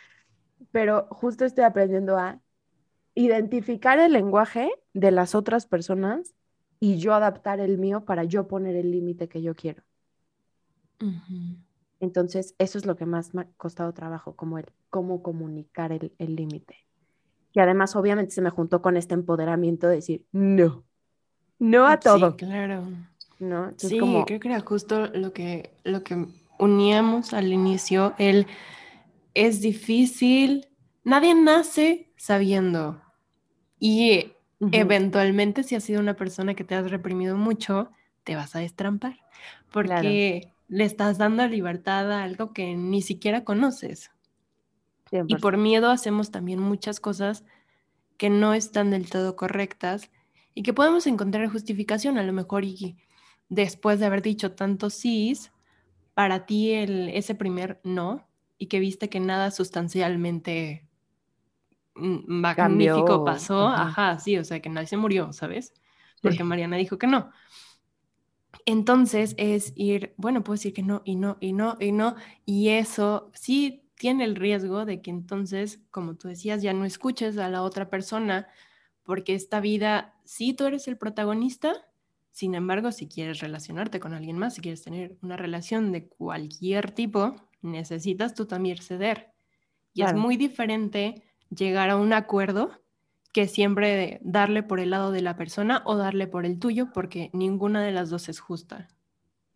pero 0.70 1.08
justo 1.10 1.44
estoy 1.44 1.64
aprendiendo 1.64 2.16
a 2.16 2.40
identificar 3.14 3.98
el 3.98 4.12
lenguaje 4.12 4.70
de 4.94 5.10
las 5.10 5.34
otras 5.34 5.66
personas 5.66 6.34
y 6.80 6.98
yo 6.98 7.14
adaptar 7.14 7.60
el 7.60 7.78
mío 7.78 8.04
para 8.04 8.24
yo 8.24 8.48
poner 8.48 8.76
el 8.76 8.90
límite 8.90 9.28
que 9.28 9.42
yo 9.42 9.54
quiero. 9.54 9.82
Entonces, 12.00 12.54
eso 12.58 12.78
es 12.78 12.86
lo 12.86 12.96
que 12.96 13.06
más 13.06 13.34
me 13.34 13.42
ha 13.42 13.48
costado 13.56 13.92
trabajo, 13.94 14.34
como 14.34 14.58
el 14.58 14.66
cómo 14.90 15.22
comunicar 15.22 15.92
el, 15.92 16.12
el 16.18 16.36
límite. 16.36 16.76
Y 17.52 17.60
además, 17.60 17.94
obviamente, 17.96 18.32
se 18.32 18.42
me 18.42 18.50
juntó 18.50 18.82
con 18.82 18.96
este 18.96 19.14
empoderamiento 19.14 19.88
de 19.88 19.96
decir, 19.96 20.26
no, 20.32 20.84
no 21.58 21.86
a 21.86 22.00
Sí, 22.00 22.04
todo, 22.04 22.36
claro. 22.36 22.82
¿no? 23.38 23.64
Entonces, 23.64 23.90
Sí, 23.90 23.98
como, 23.98 24.24
creo 24.24 24.40
que 24.40 24.48
era 24.48 24.60
justo 24.60 25.06
lo 25.08 25.32
que, 25.32 25.74
lo 25.84 26.02
que 26.02 26.26
uníamos 26.58 27.34
al 27.34 27.52
inicio, 27.52 28.14
el 28.18 28.46
es 29.34 29.60
difícil, 29.60 30.68
nadie 31.04 31.34
nace 31.34 32.12
sabiendo 32.16 33.02
y 33.78 34.32
eventualmente 34.70 35.64
si 35.64 35.74
has 35.74 35.84
sido 35.84 36.00
una 36.00 36.14
persona 36.14 36.54
que 36.54 36.64
te 36.64 36.74
has 36.74 36.90
reprimido 36.90 37.36
mucho, 37.36 37.90
te 38.24 38.36
vas 38.36 38.54
a 38.54 38.60
destrampar 38.60 39.18
porque 39.70 40.52
le 40.68 40.84
estás 40.84 41.18
dando 41.18 41.46
libertad 41.46 42.12
a 42.12 42.22
algo 42.22 42.52
que 42.52 42.74
ni 42.76 43.02
siquiera 43.02 43.44
conoces. 43.44 44.10
Y 45.10 45.36
por 45.36 45.56
100%. 45.56 45.58
miedo 45.58 45.90
hacemos 45.90 46.30
también 46.30 46.58
muchas 46.58 46.98
cosas 46.98 47.44
que 48.16 48.30
no 48.30 48.54
están 48.54 48.90
del 48.90 49.10
todo 49.10 49.36
correctas 49.36 50.10
y 50.54 50.62
que 50.62 50.72
podemos 50.72 51.06
encontrar 51.06 51.48
justificación 51.48 52.16
a 52.16 52.22
lo 52.22 52.32
mejor 52.32 52.64
y 52.64 52.96
después 53.48 54.00
de 54.00 54.06
haber 54.06 54.22
dicho 54.22 54.52
tantos 54.52 54.94
sís, 54.94 55.52
para 56.14 56.46
ti 56.46 56.72
el, 56.72 57.08
ese 57.10 57.34
primer 57.34 57.80
no 57.84 58.26
y 58.56 58.66
que 58.66 58.78
viste 58.78 59.08
que 59.08 59.20
nada 59.20 59.50
sustancialmente 59.50 60.86
magnífico 61.94 63.24
pasó, 63.24 63.68
ajá. 63.68 64.18
sí, 64.18 64.38
o 64.38 64.44
sea, 64.44 64.60
que 64.60 64.68
nadie 64.68 64.86
se 64.86 64.96
murió, 64.96 65.32
¿sabes? 65.32 65.74
Porque 66.20 66.44
Mariana 66.44 66.76
dijo 66.76 66.98
que 66.98 67.06
no. 67.06 67.30
Entonces 68.64 69.34
es 69.38 69.72
ir, 69.74 70.14
bueno, 70.16 70.44
puedo 70.44 70.54
decir 70.54 70.72
que 70.72 70.82
no, 70.82 71.02
y 71.04 71.16
no, 71.16 71.36
y 71.40 71.52
no, 71.52 71.76
y 71.80 71.92
no, 71.92 72.14
y 72.44 72.68
eso 72.68 73.30
sí 73.34 73.82
tiene 73.96 74.24
el 74.24 74.36
riesgo 74.36 74.84
de 74.84 75.00
que 75.02 75.10
entonces, 75.10 75.80
como 75.90 76.16
tú 76.16 76.28
decías, 76.28 76.62
ya 76.62 76.72
no 76.72 76.84
escuches 76.84 77.38
a 77.38 77.48
la 77.48 77.62
otra 77.62 77.90
persona, 77.90 78.48
porque 79.02 79.34
esta 79.34 79.60
vida, 79.60 80.14
sí, 80.24 80.52
tú 80.54 80.64
eres 80.66 80.86
el 80.88 80.96
protagonista, 80.96 81.72
sin 82.30 82.54
embargo, 82.54 82.92
si 82.92 83.08
quieres 83.08 83.40
relacionarte 83.40 84.00
con 84.00 84.14
alguien 84.14 84.38
más, 84.38 84.54
si 84.54 84.60
quieres 84.60 84.82
tener 84.82 85.18
una 85.22 85.36
relación 85.36 85.92
de 85.92 86.08
cualquier 86.08 86.90
tipo, 86.92 87.36
necesitas 87.60 88.34
tú 88.34 88.46
también 88.46 88.78
ceder. 88.78 89.32
Y 89.92 90.02
es 90.02 90.14
muy 90.14 90.36
diferente 90.36 91.22
llegar 91.54 91.90
a 91.90 91.96
un 91.96 92.12
acuerdo 92.12 92.82
que 93.32 93.48
siempre 93.48 94.20
darle 94.22 94.62
por 94.62 94.78
el 94.78 94.90
lado 94.90 95.10
de 95.10 95.22
la 95.22 95.36
persona 95.36 95.82
o 95.86 95.96
darle 95.96 96.26
por 96.26 96.44
el 96.44 96.58
tuyo, 96.58 96.92
porque 96.92 97.30
ninguna 97.32 97.82
de 97.82 97.92
las 97.92 98.10
dos 98.10 98.28
es 98.28 98.40
justa. 98.40 98.88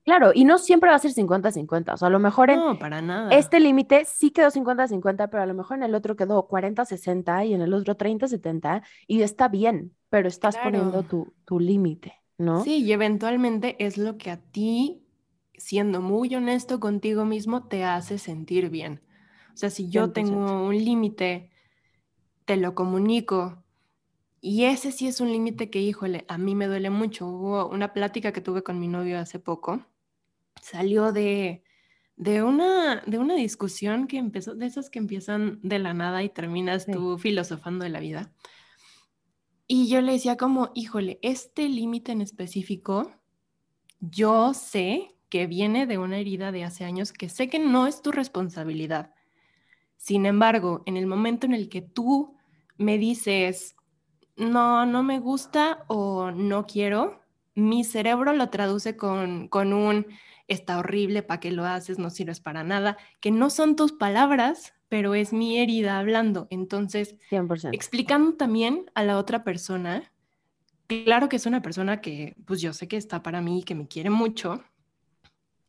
Claro, 0.04 0.30
y 0.32 0.44
no 0.44 0.58
siempre 0.58 0.88
va 0.88 0.96
a 0.96 1.00
ser 1.00 1.10
50-50, 1.10 1.94
o 1.94 1.96
sea, 1.96 2.06
a 2.06 2.10
lo 2.12 2.20
mejor 2.20 2.50
en 2.50 2.60
no, 2.60 2.78
para 2.78 3.02
nada. 3.02 3.30
este 3.32 3.58
límite 3.58 4.04
sí 4.04 4.30
quedó 4.30 4.50
50-50, 4.50 5.28
pero 5.28 5.42
a 5.42 5.46
lo 5.46 5.54
mejor 5.54 5.78
en 5.78 5.82
el 5.82 5.96
otro 5.96 6.14
quedó 6.14 6.46
40-60 6.48 7.44
y 7.48 7.54
en 7.54 7.60
el 7.60 7.74
otro 7.74 7.98
30-70 7.98 8.82
y 9.08 9.22
está 9.22 9.48
bien, 9.48 9.96
pero 10.08 10.28
estás 10.28 10.56
poniendo 10.58 11.02
tu, 11.02 11.34
tu 11.44 11.58
límite, 11.58 12.14
¿no? 12.38 12.62
Sí, 12.62 12.84
y 12.84 12.92
eventualmente 12.92 13.74
es 13.84 13.98
lo 13.98 14.16
que 14.16 14.30
a 14.30 14.36
ti, 14.36 15.02
siendo 15.54 16.00
muy 16.00 16.32
honesto 16.36 16.78
contigo 16.78 17.24
mismo, 17.24 17.66
te 17.66 17.82
hace 17.82 18.18
sentir 18.18 18.70
bien. 18.70 19.02
O 19.54 19.56
sea, 19.56 19.70
si 19.70 19.88
yo 19.88 20.12
tengo 20.12 20.66
un 20.66 20.76
límite, 20.76 21.50
te 22.46 22.56
lo 22.56 22.74
comunico, 22.74 23.62
y 24.40 24.64
ese 24.66 24.92
sí 24.92 25.08
es 25.08 25.20
un 25.20 25.32
límite 25.32 25.70
que, 25.70 25.80
híjole, 25.80 26.24
a 26.28 26.38
mí 26.38 26.54
me 26.54 26.68
duele 26.68 26.88
mucho. 26.88 27.26
Hubo 27.26 27.68
una 27.68 27.92
plática 27.92 28.30
que 28.30 28.40
tuve 28.40 28.62
con 28.62 28.78
mi 28.78 28.86
novio 28.86 29.18
hace 29.18 29.40
poco. 29.40 29.84
Salió 30.62 31.10
de, 31.10 31.64
de, 32.14 32.44
una, 32.44 33.02
de 33.06 33.18
una 33.18 33.34
discusión 33.34 34.06
que 34.06 34.18
empezó, 34.18 34.54
de 34.54 34.66
esas 34.66 34.88
que 34.88 35.00
empiezan 35.00 35.58
de 35.62 35.80
la 35.80 35.94
nada 35.94 36.22
y 36.22 36.28
terminas 36.28 36.86
tú 36.86 37.18
filosofando 37.18 37.82
de 37.84 37.90
la 37.90 37.98
vida. 37.98 38.32
Y 39.66 39.88
yo 39.88 40.00
le 40.00 40.12
decía 40.12 40.36
como, 40.36 40.70
híjole, 40.76 41.18
este 41.22 41.68
límite 41.68 42.12
en 42.12 42.20
específico, 42.20 43.10
yo 43.98 44.54
sé 44.54 45.16
que 45.28 45.48
viene 45.48 45.88
de 45.88 45.98
una 45.98 46.18
herida 46.18 46.52
de 46.52 46.62
hace 46.62 46.84
años 46.84 47.12
que 47.12 47.28
sé 47.28 47.48
que 47.48 47.58
no 47.58 47.88
es 47.88 48.00
tu 48.00 48.12
responsabilidad. 48.12 49.12
Sin 49.96 50.24
embargo, 50.24 50.84
en 50.86 50.96
el 50.96 51.08
momento 51.08 51.46
en 51.46 51.54
el 51.54 51.68
que 51.68 51.82
tú 51.82 52.35
me 52.78 52.98
dices, 52.98 53.76
no, 54.36 54.86
no 54.86 55.02
me 55.02 55.18
gusta 55.18 55.84
o 55.88 56.30
no 56.30 56.66
quiero, 56.66 57.20
mi 57.54 57.84
cerebro 57.84 58.32
lo 58.32 58.50
traduce 58.50 58.96
con, 58.96 59.48
con 59.48 59.72
un 59.72 60.06
está 60.48 60.78
horrible, 60.78 61.22
¿para 61.22 61.40
qué 61.40 61.50
lo 61.50 61.64
haces? 61.64 61.98
No 61.98 62.10
sirves 62.10 62.40
para 62.40 62.64
nada, 62.64 62.96
que 63.20 63.30
no 63.30 63.50
son 63.50 63.76
tus 63.76 63.92
palabras, 63.92 64.74
pero 64.88 65.14
es 65.14 65.32
mi 65.32 65.58
herida 65.58 65.98
hablando. 65.98 66.46
Entonces, 66.50 67.16
100%. 67.30 67.70
explicando 67.72 68.34
también 68.34 68.90
a 68.94 69.02
la 69.02 69.18
otra 69.18 69.42
persona, 69.42 70.12
claro 70.86 71.28
que 71.28 71.36
es 71.36 71.46
una 71.46 71.62
persona 71.62 72.00
que, 72.00 72.36
pues 72.46 72.60
yo 72.60 72.72
sé 72.72 72.88
que 72.88 72.96
está 72.96 73.22
para 73.22 73.40
mí, 73.40 73.62
que 73.64 73.74
me 73.74 73.88
quiere 73.88 74.10
mucho, 74.10 74.62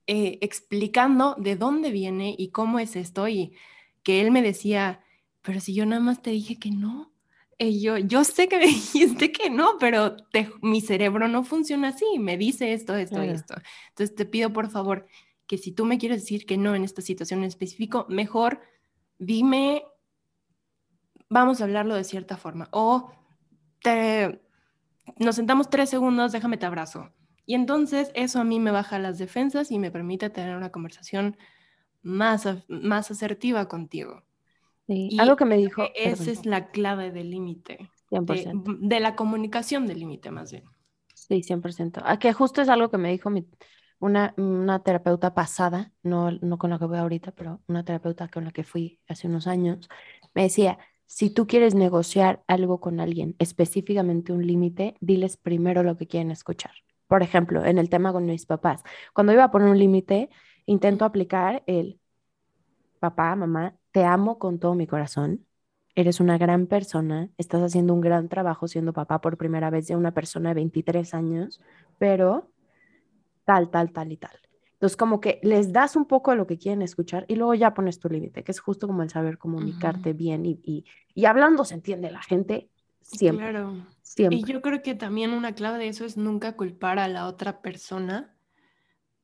eh, 0.06 0.38
explicando 0.42 1.36
de 1.38 1.56
dónde 1.56 1.92
viene 1.92 2.36
y 2.38 2.50
cómo 2.50 2.80
es 2.80 2.96
esto 2.96 3.28
y 3.28 3.54
que 4.04 4.22
él 4.22 4.32
me 4.32 4.42
decía, 4.42 5.02
pero 5.48 5.62
si 5.62 5.74
yo 5.74 5.86
nada 5.86 6.02
más 6.02 6.22
te 6.22 6.32
dije 6.32 6.60
que 6.60 6.72
no, 6.72 7.14
y 7.58 7.80
yo, 7.80 7.98
yo 7.98 8.26
sé 8.26 8.50
que 8.50 8.58
me 8.60 8.66
dijiste 8.68 9.32
que 9.32 9.50
no, 9.50 9.78
pero 9.80 10.18
mi 10.62 10.82
cerebro 10.82 11.30
no 11.30 11.46
funciona 11.46 11.88
así, 11.88 12.20
me 12.20 12.36
dice 12.36 12.74
esto, 12.74 12.98
esto 12.98 13.24
y 13.24 13.30
esto. 13.30 13.56
Entonces 13.88 14.14
te 14.14 14.26
pido 14.26 14.52
por 14.52 14.70
favor 14.70 15.08
que 15.48 15.58
si 15.58 15.72
tú 15.72 15.86
me 15.86 16.00
quieres 16.00 16.24
decir 16.24 16.46
que 16.46 16.58
no 16.58 16.76
en 16.76 16.84
esta 16.84 17.02
situación 17.02 17.40
en 17.40 17.46
específico, 17.46 18.06
mejor 18.10 18.60
dime, 19.20 19.86
vamos 21.30 21.62
a 21.62 21.64
hablarlo 21.64 21.96
de 21.96 22.04
cierta 22.04 22.36
forma. 22.36 22.68
O 22.74 23.14
te, 23.82 24.42
nos 25.18 25.38
sentamos 25.38 25.70
tres 25.70 25.90
segundos, 25.90 26.34
déjame 26.34 26.58
te 26.58 26.66
abrazo. 26.66 27.14
Y 27.46 27.56
entonces 27.56 28.12
eso 28.16 28.42
a 28.42 28.44
mí 28.44 28.60
me 28.60 28.72
baja 28.72 29.00
las 29.00 29.18
defensas 29.18 29.72
y 29.72 29.80
me 29.80 29.92
permite 29.92 30.30
tener 30.30 30.58
una 30.58 30.74
conversación 30.74 31.38
más, 32.02 32.46
más 32.68 33.12
asertiva 33.12 33.70
contigo. 33.70 34.27
Sí, 34.88 35.18
algo 35.20 35.36
que 35.36 35.46
me 35.46 35.58
dijo. 35.58 35.84
Esa 35.96 36.32
es 36.32 36.46
la 36.46 36.72
clave 36.72 37.12
del 37.12 37.30
límite. 37.30 37.92
100%. 38.10 38.80
De, 38.80 39.00
la 39.02 39.16
comunicación 39.16 39.86
del 39.86 40.00
límite, 40.00 40.32
más 40.32 40.52
bien. 40.52 40.64
Sí, 41.14 41.44
100%. 41.44 42.00
A 42.00 42.12
ah, 42.12 42.20
que 42.20 42.32
justo 42.32 42.62
es 42.62 42.70
algo 42.70 42.90
que 42.90 42.98
me 42.98 43.12
dijo 43.12 43.30
una, 44.00 44.34
una, 44.38 44.84
terapeuta 44.84 45.34
pasada, 45.34 45.92
no, 46.04 46.32
no 46.32 46.58
con 46.58 46.70
la 46.70 46.80
que 46.80 46.86
voy 46.86 47.00
ahorita, 47.00 47.32
pero 47.32 47.62
una 47.68 47.84
terapeuta 47.84 48.30
con 48.30 48.46
la 48.46 48.52
que 48.52 48.64
fui 48.64 49.02
hace 49.10 49.28
unos 49.28 49.46
años. 49.46 49.90
Me 50.34 50.44
decía: 50.44 50.80
si 51.06 51.30
tú 51.30 51.48
quieres 51.48 51.76
negociar 51.76 52.44
algo 52.48 52.80
con 52.80 53.00
alguien, 53.02 53.36
específicamente 53.40 54.32
un 54.32 54.48
límite, 54.48 54.96
diles 55.02 55.36
primero 55.36 55.84
lo 55.84 55.98
que 55.98 56.08
quieren 56.08 56.32
escuchar. 56.32 56.72
Por 57.08 57.24
ejemplo, 57.24 57.66
en 57.66 57.78
el 57.78 57.90
tema 57.90 58.14
con 58.14 58.26
mis 58.26 58.46
papás, 58.46 58.84
cuando 59.14 59.34
iba 59.34 59.46
a 59.46 59.52
poner 59.52 59.70
un 59.70 59.80
límite, 59.80 60.30
intento 60.66 61.06
aplicar 61.06 61.64
el 61.66 62.00
papá, 63.00 63.36
mamá, 63.36 63.78
te 63.98 64.06
amo 64.06 64.38
con 64.38 64.60
todo 64.60 64.76
mi 64.76 64.86
corazón, 64.86 65.48
eres 65.96 66.20
una 66.20 66.38
gran 66.38 66.68
persona, 66.68 67.32
estás 67.40 67.64
haciendo 67.64 67.96
un 67.96 68.02
gran 68.02 68.30
trabajo 68.30 68.68
siendo 68.68 68.94
papá 68.94 69.22
por 69.22 69.38
primera 69.38 69.72
vez 69.72 69.88
de 69.88 69.96
una 69.96 70.14
persona 70.14 70.50
de 70.50 70.54
23 70.54 71.16
años, 71.16 71.60
pero 71.98 72.52
tal, 73.44 73.72
tal, 73.72 73.92
tal 73.92 74.12
y 74.12 74.18
tal. 74.18 74.40
Entonces, 74.74 74.96
como 74.96 75.20
que 75.20 75.40
les 75.42 75.74
das 75.74 75.96
un 75.96 76.06
poco 76.06 76.30
de 76.30 76.38
lo 76.38 76.46
que 76.46 76.60
quieren 76.60 76.84
escuchar 76.84 77.26
y 77.28 77.38
luego 77.38 77.56
ya 77.56 77.74
pones 77.74 77.98
tu 77.98 78.08
límite, 78.08 78.44
que 78.44 78.52
es 78.52 78.60
justo 78.60 78.86
como 78.86 79.02
el 79.02 79.10
saber 79.10 79.40
comunicarte 79.40 80.14
bien 80.14 80.46
y, 80.46 80.60
y, 80.64 80.86
y, 81.16 81.26
hablando 81.26 81.66
se 81.66 81.74
entiende 81.74 82.12
la 82.12 82.22
gente 82.22 82.70
siempre. 83.02 83.50
Claro. 83.50 83.84
Siempre. 84.04 84.38
Y 84.38 84.44
yo 84.44 84.62
creo 84.62 84.84
que 84.84 84.94
también 84.94 85.32
una 85.32 85.56
clave 85.56 85.80
de 85.80 85.88
eso 85.88 86.06
es 86.06 86.18
nunca 86.18 86.56
culpar 86.56 87.00
a 87.00 87.08
la 87.08 87.26
otra 87.26 87.64
persona. 87.64 88.38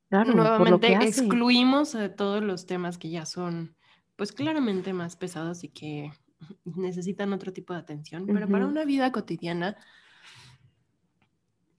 Claro, 0.09 0.33
Nuevamente 0.33 0.93
excluimos 0.95 1.93
de 1.93 2.09
todos 2.09 2.43
los 2.43 2.65
temas 2.65 2.97
que 2.97 3.11
ya 3.11 3.27
son 3.27 3.75
pues 4.15 4.31
claramente 4.31 4.93
más 4.93 5.15
pesados 5.15 5.63
y 5.63 5.69
que 5.69 6.11
necesitan 6.65 7.33
otro 7.33 7.53
tipo 7.53 7.73
de 7.73 7.79
atención, 7.79 8.25
pero 8.27 8.47
para 8.47 8.67
una 8.67 8.85
vida 8.85 9.11
cotidiana, 9.11 9.77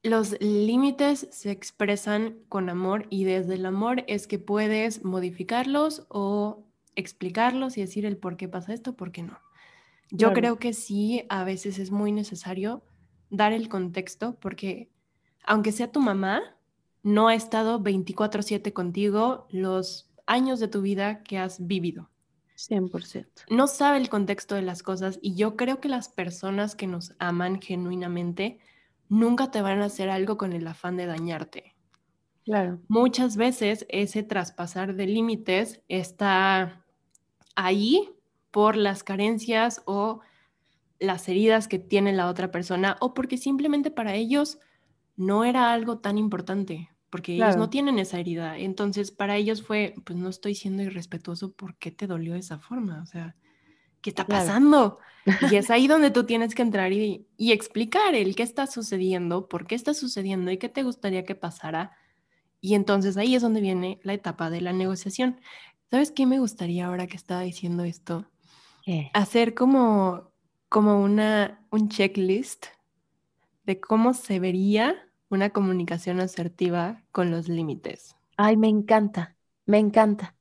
los 0.02 0.38
límites 0.40 1.28
se 1.30 1.50
expresan 1.50 2.38
con 2.48 2.68
amor 2.68 3.06
y 3.08 3.24
desde 3.24 3.54
el 3.54 3.64
amor 3.64 4.04
es 4.06 4.26
que 4.26 4.38
puedes 4.38 5.02
modificarlos 5.02 6.06
o 6.10 6.66
explicarlos 6.94 7.78
y 7.78 7.80
decir 7.80 8.04
el 8.04 8.18
por 8.18 8.36
qué 8.36 8.46
pasa 8.46 8.74
esto, 8.74 8.96
por 8.96 9.12
qué 9.12 9.22
no. 9.22 9.40
Yo 10.10 10.32
creo 10.32 10.58
que 10.58 10.74
sí, 10.74 11.24
a 11.28 11.42
veces 11.42 11.78
es 11.78 11.90
muy 11.90 12.12
necesario 12.12 12.84
dar 13.30 13.52
el 13.52 13.68
contexto 13.68 14.38
porque 14.38 14.90
aunque 15.44 15.72
sea 15.72 15.90
tu 15.90 16.00
mamá, 16.00 16.42
no 17.02 17.28
ha 17.28 17.34
estado 17.34 17.80
24/7 17.80 18.72
contigo 18.72 19.46
los 19.50 20.12
años 20.26 20.60
de 20.60 20.68
tu 20.68 20.82
vida 20.82 21.22
que 21.22 21.38
has 21.38 21.66
vivido. 21.66 22.10
100%. 22.56 23.26
No 23.50 23.66
sabe 23.66 23.98
el 23.98 24.08
contexto 24.08 24.54
de 24.54 24.62
las 24.62 24.82
cosas 24.82 25.18
y 25.20 25.34
yo 25.34 25.56
creo 25.56 25.80
que 25.80 25.88
las 25.88 26.08
personas 26.08 26.76
que 26.76 26.86
nos 26.86 27.14
aman 27.18 27.60
genuinamente 27.60 28.58
nunca 29.08 29.50
te 29.50 29.62
van 29.62 29.80
a 29.80 29.86
hacer 29.86 30.10
algo 30.10 30.36
con 30.36 30.52
el 30.52 30.66
afán 30.66 30.96
de 30.96 31.06
dañarte. 31.06 31.74
Claro. 32.44 32.80
Muchas 32.88 33.36
veces 33.36 33.86
ese 33.88 34.22
traspasar 34.22 34.94
de 34.94 35.06
límites 35.06 35.82
está 35.88 36.84
ahí 37.56 38.10
por 38.50 38.76
las 38.76 39.02
carencias 39.02 39.82
o 39.86 40.20
las 41.00 41.28
heridas 41.28 41.68
que 41.68 41.78
tiene 41.78 42.12
la 42.12 42.28
otra 42.28 42.50
persona 42.50 42.96
o 43.00 43.14
porque 43.14 43.36
simplemente 43.36 43.90
para 43.90 44.14
ellos 44.14 44.58
no 45.16 45.44
era 45.44 45.72
algo 45.72 45.98
tan 45.98 46.18
importante 46.18 46.93
porque 47.14 47.34
ellos 47.34 47.56
no 47.56 47.70
tienen 47.70 48.00
esa 48.00 48.18
herida. 48.18 48.58
Entonces, 48.58 49.12
para 49.12 49.36
ellos 49.36 49.62
fue, 49.62 49.94
pues 50.04 50.18
no 50.18 50.28
estoy 50.28 50.56
siendo 50.56 50.82
irrespetuoso, 50.82 51.52
¿por 51.52 51.76
qué 51.76 51.92
te 51.92 52.08
dolió 52.08 52.32
de 52.32 52.40
esa 52.40 52.58
forma? 52.58 53.00
O 53.04 53.06
sea, 53.06 53.36
¿qué 54.00 54.10
está 54.10 54.26
pasando? 54.26 54.98
Y 55.48 55.54
es 55.54 55.70
ahí 55.70 55.86
donde 55.86 56.10
tú 56.10 56.24
tienes 56.24 56.56
que 56.56 56.62
entrar 56.62 56.92
y, 56.92 57.28
y, 57.36 57.52
explicar 57.52 58.16
el 58.16 58.34
qué 58.34 58.42
está 58.42 58.66
sucediendo, 58.66 59.48
por 59.48 59.68
qué 59.68 59.76
está 59.76 59.94
sucediendo 59.94 60.50
y 60.50 60.58
qué 60.58 60.68
te 60.68 60.82
gustaría 60.82 61.24
que 61.24 61.36
pasara. 61.36 61.92
Y 62.60 62.74
entonces 62.74 63.16
ahí 63.16 63.36
es 63.36 63.42
donde 63.42 63.60
viene 63.60 64.00
la 64.02 64.14
etapa 64.14 64.50
de 64.50 64.60
la 64.60 64.72
negociación. 64.72 65.38
¿Sabes 65.92 66.10
qué 66.10 66.26
me 66.26 66.40
gustaría 66.40 66.86
ahora 66.86 67.06
que 67.06 67.16
estaba 67.16 67.42
diciendo 67.42 67.84
esto? 67.84 68.28
Hacer 69.12 69.54
como, 69.54 70.32
como 70.68 71.00
una, 71.00 71.64
un 71.70 71.88
checklist 71.88 72.66
de 73.66 73.78
cómo 73.78 74.14
se 74.14 74.40
vería 74.40 74.96
una 75.28 75.50
comunicación 75.50 76.20
asertiva 76.20 77.02
con 77.12 77.30
los 77.30 77.48
límites. 77.48 78.16
Ay, 78.36 78.56
me 78.56 78.68
encanta, 78.68 79.36
me 79.66 79.78
encanta. 79.78 80.34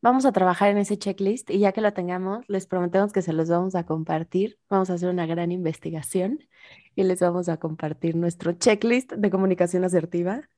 Vamos 0.00 0.24
a 0.24 0.32
trabajar 0.32 0.70
en 0.70 0.78
ese 0.78 0.98
checklist 0.98 1.48
y 1.48 1.60
ya 1.60 1.70
que 1.70 1.80
lo 1.80 1.92
tengamos, 1.92 2.44
les 2.48 2.66
prometemos 2.66 3.12
que 3.12 3.22
se 3.22 3.32
los 3.32 3.48
vamos 3.48 3.76
a 3.76 3.86
compartir. 3.86 4.58
Vamos 4.68 4.90
a 4.90 4.94
hacer 4.94 5.08
una 5.08 5.26
gran 5.26 5.52
investigación 5.52 6.40
y 6.96 7.04
les 7.04 7.20
vamos 7.20 7.48
a 7.48 7.58
compartir 7.58 8.16
nuestro 8.16 8.52
checklist 8.52 9.12
de 9.12 9.30
comunicación 9.30 9.84
asertiva 9.84 10.48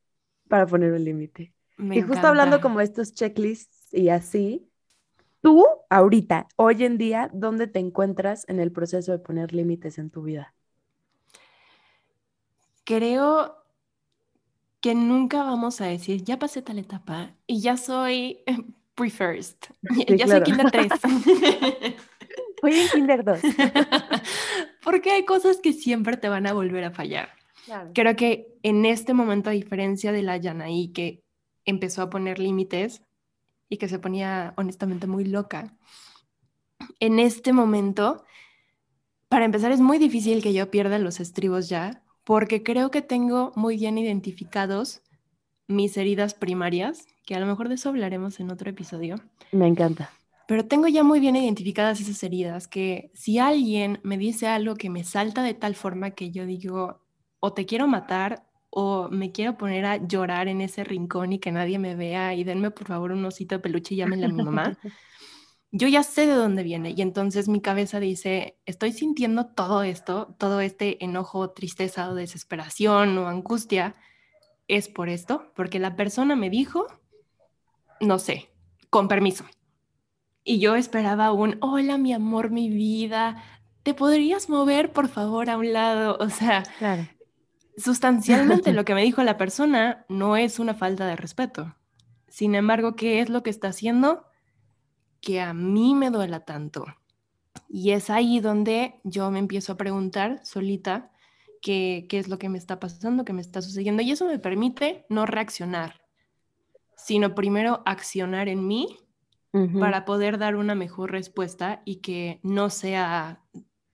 para 0.49 0.67
poner 0.67 0.93
un 0.93 1.05
límite. 1.05 1.53
Y 1.79 2.01
justo 2.01 2.27
hablando 2.27 2.61
como 2.61 2.81
estos 2.81 3.13
checklists 3.13 3.93
y 3.93 4.09
así, 4.09 4.67
tú 5.43 5.67
ahorita, 5.91 6.47
hoy 6.57 6.85
en 6.85 6.97
día, 6.97 7.31
¿dónde 7.35 7.67
te 7.67 7.81
encuentras 7.81 8.49
en 8.49 8.61
el 8.61 8.73
proceso 8.73 9.13
de 9.13 9.19
poner 9.19 9.53
límites 9.53 9.99
en 9.99 10.09
tu 10.09 10.23
vida? 10.23 10.55
Creo 12.85 13.57
que 14.81 14.95
nunca 14.95 15.43
vamos 15.43 15.81
a 15.81 15.87
decir, 15.87 16.23
ya 16.25 16.39
pasé 16.39 16.61
tal 16.61 16.79
etapa 16.79 17.35
y 17.47 17.61
ya 17.61 17.77
soy 17.77 18.45
pre-first, 18.95 19.67
ya 20.09 20.27
soy 20.29 20.43
kinder 20.43 20.71
3. 20.71 20.93
Voy 22.63 22.73
en 22.75 22.89
kinder 22.89 23.25
2. 23.25 23.41
Porque 24.85 25.11
hay 25.11 25.25
cosas 25.25 25.59
que 25.59 25.73
siempre 25.73 26.17
te 26.17 26.29
van 26.29 26.47
a 26.47 26.53
volver 26.53 26.85
a 26.85 26.91
fallar. 26.91 27.31
Creo 27.95 28.15
que 28.15 28.59
en 28.63 28.85
este 28.85 29.15
momento, 29.15 29.49
a 29.49 29.55
diferencia 29.55 30.13
de 30.13 30.23
la 30.23 30.37
Yanaí 30.37 30.89
que 30.89 31.25
empezó 31.65 32.03
a 32.03 32.11
poner 32.11 32.39
límites 32.39 33.03
y 33.71 33.79
que 33.79 33.89
se 33.89 33.99
ponía 33.99 34.53
honestamente 34.59 35.07
muy 35.07 35.25
loca, 35.25 35.75
en 37.01 37.19
este 37.19 37.55
momento, 37.55 38.25
para 39.29 39.47
empezar, 39.47 39.73
es 39.73 39.81
muy 39.81 39.97
difícil 39.97 40.43
que 40.43 40.53
yo 40.53 40.71
pierda 40.71 40.99
los 40.99 41.21
estribos 41.21 41.71
ya, 41.71 42.04
porque 42.25 42.63
creo 42.63 42.91
que 42.91 43.03
tengo 43.03 43.53
muy 43.55 43.77
bien 43.77 43.99
identificados 43.99 45.03
mis 45.67 45.97
heridas 45.97 46.35
primarias, 46.35 47.07
que 47.27 47.35
a 47.35 47.41
lo 47.41 47.47
mejor 47.47 47.69
de 47.69 47.77
eso 47.77 47.89
hablaremos 47.89 48.41
en 48.41 48.51
otro 48.51 48.71
episodio. 48.71 49.17
Me 49.53 49.67
encanta. 49.67 50.11
Pero 50.47 50.67
tengo 50.67 50.89
ya 50.89 51.03
muy 51.03 51.21
bien 51.21 51.37
identificadas 51.37 52.01
esas 52.01 52.23
heridas, 52.23 52.69
que 52.69 53.11
si 53.15 53.39
alguien 53.39 54.01
me 54.03 54.19
dice 54.19 54.47
algo 54.47 54.75
que 54.75 54.91
me 54.91 55.05
salta 55.05 55.43
de 55.43 55.55
tal 55.55 55.75
forma 55.75 56.11
que 56.11 56.31
yo 56.31 56.45
digo, 56.45 57.01
o 57.41 57.53
te 57.55 57.65
quiero 57.65 57.87
matar, 57.87 58.47
o 58.69 59.09
me 59.09 59.33
quiero 59.33 59.57
poner 59.57 59.87
a 59.87 59.97
llorar 59.97 60.49
en 60.49 60.61
ese 60.61 60.85
rincón 60.85 61.33
y 61.33 61.39
que 61.39 61.53
nadie 61.53 61.79
me 61.79 61.95
vea, 61.95 62.35
y 62.35 62.45
denme 62.45 62.71
por 62.71 62.89
favor 62.89 63.13
un 63.13 63.25
osito 63.25 63.55
de 63.55 63.61
peluche 63.61 63.95
y 63.95 63.99
llámenle 63.99 64.27
a 64.27 64.29
mi 64.29 64.43
mamá. 64.43 64.77
yo 65.77 65.89
ya 65.89 66.05
sé 66.05 66.29
de 66.29 66.35
dónde 66.35 66.63
viene 66.63 66.95
y 66.97 67.03
entonces 67.03 67.49
mi 67.49 67.61
cabeza 67.61 67.99
dice, 67.99 68.57
estoy 68.65 68.93
sintiendo 68.93 69.47
todo 69.47 69.83
esto, 69.83 70.33
todo 70.39 70.61
este 70.61 71.05
enojo, 71.05 71.51
tristeza 71.51 72.09
o 72.09 72.15
desesperación 72.15 73.19
o 73.19 73.27
angustia, 73.27 73.97
es 74.69 74.89
por 74.89 75.09
esto, 75.09 75.51
porque 75.57 75.81
la 75.81 75.97
persona 75.97 76.37
me 76.37 76.49
dijo, 76.49 76.87
no 78.01 78.21
sé, 78.21 78.53
con 78.89 79.09
permiso. 79.09 79.47
Y 80.45 80.61
yo 80.61 80.77
esperaba 80.77 81.33
un, 81.33 81.59
hola 81.61 81.99
mi 81.99 82.13
amor, 82.13 82.51
mi 82.51 82.71
vida, 82.71 83.43
¿te 83.83 83.95
podrías 83.95 84.49
mover 84.49 84.93
por 84.93 85.09
favor 85.09 85.51
a 85.51 85.57
un 85.57 85.73
lado? 85.73 86.17
O 86.21 86.31
sea, 86.31 86.63
sustancialmente 87.77 88.73
lo 88.73 88.85
que 88.85 88.95
me 88.95 89.03
dijo 89.03 89.25
la 89.25 89.37
persona 89.37 90.07
no 90.09 90.37
es 90.37 90.61
una 90.61 90.75
falta 90.75 91.05
de 91.09 91.17
respeto. 91.17 91.75
Sin 92.29 92.55
embargo, 92.55 92.95
¿qué 92.95 93.19
es 93.19 93.29
lo 93.29 93.43
que 93.43 93.51
está 93.51 93.69
haciendo? 93.69 94.25
Que 95.25 95.41
a 95.41 95.55
mí 95.55 95.95
me 95.95 96.11
duela 96.11 96.41
tanto. 96.41 96.85
Y 97.69 97.93
es 97.93 98.11
ahí 98.11 98.41
donde 98.41 99.01
yo 99.05 99.31
me 99.31 99.39
empiezo 99.39 99.73
a 99.73 99.77
preguntar 99.77 100.41
solita 100.45 101.11
qué, 101.63 102.07
qué 102.09 102.19
es 102.19 102.29
lo 102.29 102.39
que 102.39 102.49
me 102.49 102.59
está 102.59 102.79
pasando, 102.79 103.25
qué 103.25 103.33
me 103.33 103.41
está 103.41 103.63
sucediendo. 103.63 104.03
Y 104.03 104.13
eso 104.13 104.27
me 104.27 104.39
permite 104.39 105.07
no 105.09 105.25
reaccionar, 105.25 106.03
sino 106.97 107.35
primero 107.35 107.83
accionar 107.87 108.49
en 108.49 108.67
mí 108.67 108.99
para 109.79 110.05
poder 110.05 110.37
dar 110.37 110.57
una 110.57 110.75
mejor 110.75 111.13
respuesta 111.13 111.81
y 111.85 111.97
que 112.01 112.41
no 112.43 112.71
sea 112.71 113.41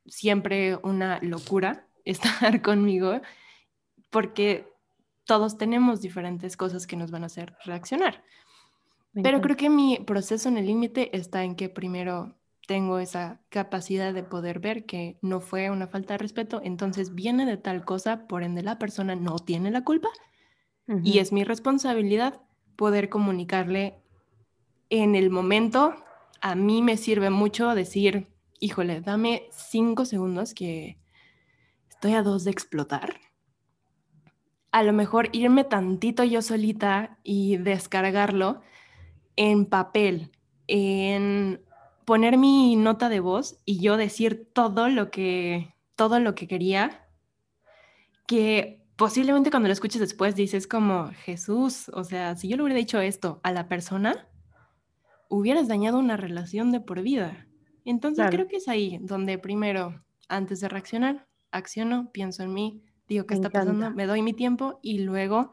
siempre 0.07 0.77
una 0.83 1.19
locura 1.21 1.87
estar 2.07 2.63
conmigo, 2.63 3.21
porque 4.09 4.73
todos 5.25 5.59
tenemos 5.59 6.01
diferentes 6.01 6.57
cosas 6.57 6.87
que 6.87 6.97
nos 6.97 7.11
van 7.11 7.25
a 7.25 7.27
hacer 7.27 7.55
reaccionar. 7.67 8.25
Pero 9.13 9.41
creo 9.41 9.57
que 9.57 9.71
mi 9.71 9.99
proceso 9.99 10.49
en 10.49 10.57
el 10.57 10.67
límite 10.67 11.17
está 11.17 11.43
en 11.43 11.57
que 11.57 11.69
primero 11.69 12.37
tengo 12.67 13.01
esa 13.01 13.41
capacidad 13.49 14.15
de 14.15 14.23
poder 14.23 14.61
ver 14.61 14.87
que 14.87 15.19
no 15.23 15.41
fue 15.41 15.71
una 15.71 15.89
falta 15.89 16.15
de 16.15 16.19
respeto, 16.19 16.61
entonces 16.63 17.17
viene 17.17 17.45
de 17.45 17.57
tal 17.57 17.85
cosa, 17.85 18.29
por 18.29 18.45
ende 18.45 18.63
la 18.63 18.79
persona 18.79 19.17
no 19.17 19.41
tiene 19.41 19.73
la 19.73 19.83
culpa 19.83 20.09
y 21.05 21.19
es 21.19 21.33
mi 21.33 21.45
responsabilidad 21.45 22.41
poder 22.77 23.09
comunicarle 23.09 24.01
en 24.89 25.15
el 25.15 25.31
momento. 25.31 25.95
A 26.41 26.55
mí 26.55 26.83
me 26.83 26.97
sirve 26.97 27.31
mucho 27.31 27.75
decir, 27.75 28.29
híjole, 28.61 29.01
dame 29.01 29.49
cinco 29.51 30.05
segundos 30.05 30.55
que 30.55 30.99
estoy 31.89 32.15
a 32.15 32.23
dos 32.23 32.45
de 32.45 32.51
explotar. 32.51 33.21
A 34.73 34.83
lo 34.83 34.93
mejor 34.93 35.29
irme 35.33 35.65
tantito 35.65 36.23
yo 36.23 36.43
solita 36.43 37.19
y 37.25 37.57
descargarlo 37.57 38.63
en 39.37 39.67
papel, 39.67 40.31
en 40.67 41.63
poner 42.05 42.39
mi 42.39 42.77
nota 42.77 43.09
de 43.09 43.21
voz 43.21 43.61
y 43.65 43.81
yo 43.81 43.97
decir 43.97 44.49
todo 44.53 44.89
lo 44.89 45.11
que, 45.11 45.75
todo 45.97 46.21
lo 46.21 46.35
que 46.35 46.49
quería, 46.49 47.07
que 48.27 48.83
posiblemente 48.97 49.51
cuando 49.51 49.69
lo 49.69 49.73
escuches 49.73 50.01
después 50.01 50.35
dices 50.35 50.67
como, 50.67 51.11
Jesús, 51.25 51.89
o 51.95 52.05
sea, 52.05 52.37
si 52.37 52.49
yo 52.49 52.57
le 52.57 52.65
hubiera 52.65 52.79
dicho 52.79 53.01
esto 53.01 53.41
a 53.43 53.53
la 53.53 53.69
persona, 53.69 54.29
hubieras 55.29 55.69
dañado 55.69 55.99
una 55.99 56.17
relación 56.17 56.73
de 56.73 56.81
por 56.81 57.01
vida. 57.03 57.47
Entonces 57.85 58.27
creo 58.31 58.47
que 58.47 58.57
es 58.57 58.69
ahí 58.69 58.99
donde 59.01 59.39
primero, 59.39 60.05
antes 60.29 60.61
de 60.61 60.69
reaccionar, 60.69 61.27
acciono, 61.51 62.11
pienso 62.13 62.43
en 62.43 62.53
mí, 62.53 62.83
digo 63.09 63.27
qué 63.27 63.35
está 63.35 63.51
pasando, 63.51 63.91
me 63.91 64.07
doy 64.07 64.23
mi 64.23 64.33
tiempo 64.33 64.81
y 64.83 64.99
luego 64.99 65.53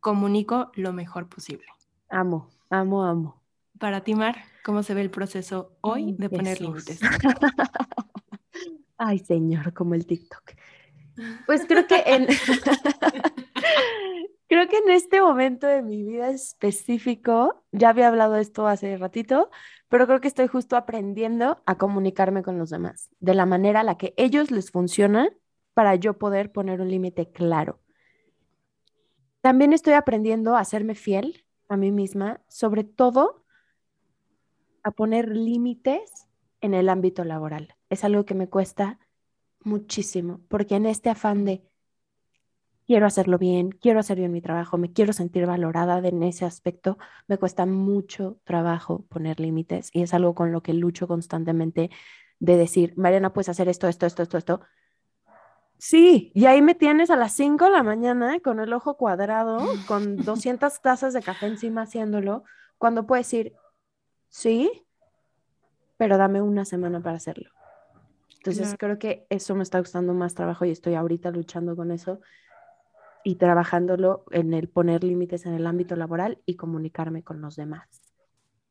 comunico 0.00 0.70
lo 0.74 0.92
mejor 0.92 1.28
posible. 1.28 1.66
Amo, 2.08 2.48
Amo, 2.70 3.02
amo. 3.02 3.42
Para 3.78 4.02
ti, 4.02 4.14
Mar, 4.14 4.36
¿cómo 4.64 4.82
se 4.82 4.94
ve 4.94 5.00
el 5.00 5.10
proceso 5.10 5.76
hoy 5.80 6.14
de 6.18 6.28
poner 6.28 6.60
límites? 6.60 7.00
Ay, 8.98 9.20
señor, 9.20 9.72
como 9.72 9.94
el 9.94 10.06
TikTok. 10.06 10.52
Pues 11.46 11.64
creo 11.66 11.86
que 11.86 12.02
en 12.06 12.26
creo 14.48 14.68
que 14.68 14.78
en 14.78 14.90
este 14.90 15.20
momento 15.20 15.66
de 15.66 15.82
mi 15.82 16.02
vida 16.02 16.30
específico, 16.30 17.64
ya 17.72 17.90
había 17.90 18.08
hablado 18.08 18.34
de 18.34 18.42
esto 18.42 18.66
hace 18.66 18.96
ratito, 18.96 19.50
pero 19.88 20.06
creo 20.06 20.20
que 20.20 20.28
estoy 20.28 20.48
justo 20.48 20.76
aprendiendo 20.76 21.62
a 21.64 21.78
comunicarme 21.78 22.42
con 22.42 22.58
los 22.58 22.70
demás 22.70 23.10
de 23.20 23.34
la 23.34 23.46
manera 23.46 23.80
a 23.80 23.84
la 23.84 23.96
que 23.96 24.14
ellos 24.16 24.50
les 24.50 24.70
funciona 24.70 25.30
para 25.74 25.94
yo 25.94 26.18
poder 26.18 26.52
poner 26.52 26.80
un 26.80 26.90
límite 26.90 27.30
claro. 27.30 27.80
También 29.40 29.72
estoy 29.72 29.94
aprendiendo 29.94 30.56
a 30.56 30.64
serme 30.64 30.94
fiel 30.94 31.44
a 31.68 31.76
mí 31.76 31.90
misma, 31.92 32.40
sobre 32.48 32.84
todo 32.84 33.44
a 34.82 34.90
poner 34.90 35.36
límites 35.36 36.28
en 36.60 36.74
el 36.74 36.88
ámbito 36.88 37.24
laboral. 37.24 37.74
Es 37.90 38.04
algo 38.04 38.24
que 38.24 38.34
me 38.34 38.48
cuesta 38.48 38.98
muchísimo, 39.60 40.40
porque 40.48 40.76
en 40.76 40.86
este 40.86 41.10
afán 41.10 41.44
de 41.44 41.62
quiero 42.86 43.06
hacerlo 43.06 43.38
bien, 43.38 43.70
quiero 43.70 44.00
hacer 44.00 44.16
bien 44.18 44.32
mi 44.32 44.40
trabajo, 44.40 44.78
me 44.78 44.92
quiero 44.92 45.12
sentir 45.12 45.46
valorada 45.46 45.98
en 46.08 46.22
ese 46.22 46.46
aspecto, 46.46 46.96
me 47.26 47.36
cuesta 47.36 47.66
mucho 47.66 48.40
trabajo 48.44 49.04
poner 49.10 49.40
límites 49.40 49.90
y 49.92 50.02
es 50.02 50.14
algo 50.14 50.34
con 50.34 50.52
lo 50.52 50.62
que 50.62 50.72
lucho 50.72 51.06
constantemente 51.06 51.90
de 52.40 52.56
decir, 52.56 52.94
Mariana, 52.96 53.32
puedes 53.32 53.50
hacer 53.50 53.68
esto, 53.68 53.88
esto, 53.88 54.06
esto, 54.06 54.22
esto, 54.22 54.38
esto, 54.38 54.60
Sí, 55.78 56.32
y 56.34 56.46
ahí 56.46 56.60
me 56.60 56.74
tienes 56.74 57.10
a 57.10 57.16
las 57.16 57.32
5 57.32 57.66
de 57.66 57.70
la 57.70 57.82
mañana 57.82 58.40
con 58.40 58.58
el 58.58 58.72
ojo 58.72 58.96
cuadrado, 58.96 59.60
con 59.88 60.16
200 60.24 60.80
tazas 60.80 61.14
de 61.14 61.22
café 61.22 61.46
encima 61.46 61.82
haciéndolo, 61.82 62.44
cuando 62.78 63.06
puedes 63.06 63.26
decir, 63.26 63.54
sí, 64.28 64.84
pero 65.96 66.18
dame 66.18 66.42
una 66.42 66.64
semana 66.64 67.00
para 67.00 67.16
hacerlo. 67.16 67.50
Entonces 68.38 68.74
creo 68.78 68.98
que 68.98 69.26
eso 69.30 69.54
me 69.54 69.62
está 69.62 69.78
gustando 69.78 70.14
más 70.14 70.34
trabajo 70.34 70.64
y 70.64 70.70
estoy 70.70 70.94
ahorita 70.94 71.30
luchando 71.30 71.76
con 71.76 71.90
eso 71.90 72.20
y 73.24 73.34
trabajándolo 73.34 74.24
en 74.30 74.54
el 74.54 74.68
poner 74.68 75.04
límites 75.04 75.44
en 75.44 75.54
el 75.54 75.66
ámbito 75.66 75.96
laboral 75.96 76.40
y 76.46 76.56
comunicarme 76.56 77.22
con 77.22 77.40
los 77.40 77.56
demás. 77.56 77.88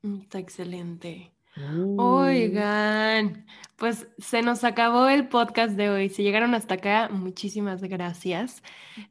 Mm, 0.01 0.21
está 0.21 0.39
excelente. 0.39 1.36
Mm. 1.57 1.99
Oigan, 1.99 3.45
pues 3.77 4.07
se 4.17 4.41
nos 4.41 4.63
acabó 4.63 5.07
el 5.07 5.27
podcast 5.27 5.73
de 5.73 5.89
hoy. 5.89 6.09
Si 6.09 6.23
llegaron 6.23 6.53
hasta 6.53 6.75
acá, 6.75 7.09
muchísimas 7.11 7.81
gracias. 7.83 8.63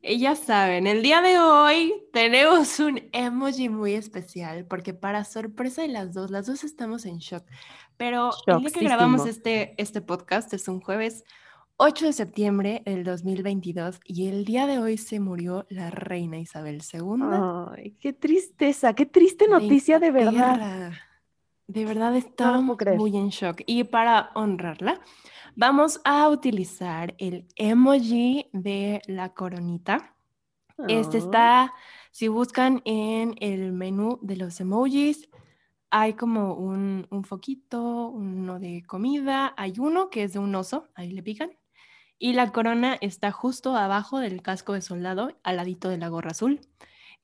Y 0.02 0.18
ya 0.18 0.36
saben, 0.36 0.86
el 0.86 1.02
día 1.02 1.20
de 1.20 1.38
hoy 1.38 1.94
tenemos 2.12 2.78
un 2.80 3.02
emoji 3.12 3.68
muy 3.68 3.94
especial 3.94 4.64
porque 4.64 4.94
para 4.94 5.24
sorpresa 5.24 5.82
de 5.82 5.88
las 5.88 6.12
dos, 6.12 6.30
las 6.30 6.46
dos 6.46 6.64
estamos 6.64 7.04
en 7.06 7.18
shock. 7.18 7.44
Pero 7.96 8.30
el 8.46 8.60
día 8.60 8.70
que 8.70 8.84
grabamos 8.84 9.26
este, 9.26 9.74
este 9.80 10.00
podcast 10.00 10.52
es 10.52 10.68
un 10.68 10.80
jueves 10.80 11.24
8 11.78 12.06
de 12.06 12.12
septiembre 12.12 12.82
del 12.86 13.04
2022 13.04 14.00
y 14.04 14.28
el 14.28 14.44
día 14.44 14.66
de 14.66 14.78
hoy 14.78 14.96
se 14.96 15.20
murió 15.20 15.66
la 15.68 15.90
reina 15.90 16.38
Isabel 16.38 16.80
II. 16.92 17.22
Ay, 17.76 17.96
qué 18.00 18.12
tristeza, 18.12 18.94
qué 18.94 19.04
triste 19.04 19.46
noticia 19.46 19.98
de 19.98 20.10
verdad. 20.10 20.92
De 21.68 21.84
verdad 21.84 22.14
está 22.14 22.60
muy 22.60 23.16
en 23.16 23.30
shock. 23.30 23.62
Y 23.66 23.84
para 23.84 24.30
honrarla, 24.34 25.00
vamos 25.56 26.00
a 26.04 26.28
utilizar 26.28 27.14
el 27.18 27.48
emoji 27.56 28.48
de 28.52 29.02
la 29.06 29.34
coronita. 29.34 30.14
Este 30.88 31.18
está, 31.18 31.72
si 32.12 32.28
buscan 32.28 32.82
en 32.84 33.34
el 33.40 33.72
menú 33.72 34.18
de 34.22 34.36
los 34.36 34.60
emojis, 34.60 35.28
hay 35.90 36.12
como 36.14 36.54
un, 36.54 37.06
un, 37.10 37.24
foquito, 37.24 38.08
uno 38.08 38.60
de 38.60 38.82
comida, 38.86 39.54
hay 39.56 39.74
uno 39.78 40.10
que 40.10 40.24
es 40.24 40.34
de 40.34 40.38
un 40.38 40.54
oso, 40.54 40.88
ahí 40.94 41.12
le 41.12 41.22
pican, 41.22 41.52
y 42.18 42.34
la 42.34 42.52
corona 42.52 42.96
está 43.00 43.30
justo 43.32 43.74
abajo 43.74 44.18
del 44.18 44.42
casco 44.42 44.72
de 44.72 44.82
soldado, 44.82 45.38
al 45.42 45.56
ladito 45.56 45.88
de 45.88 45.98
la 45.98 46.08
gorra 46.08 46.30
azul. 46.30 46.60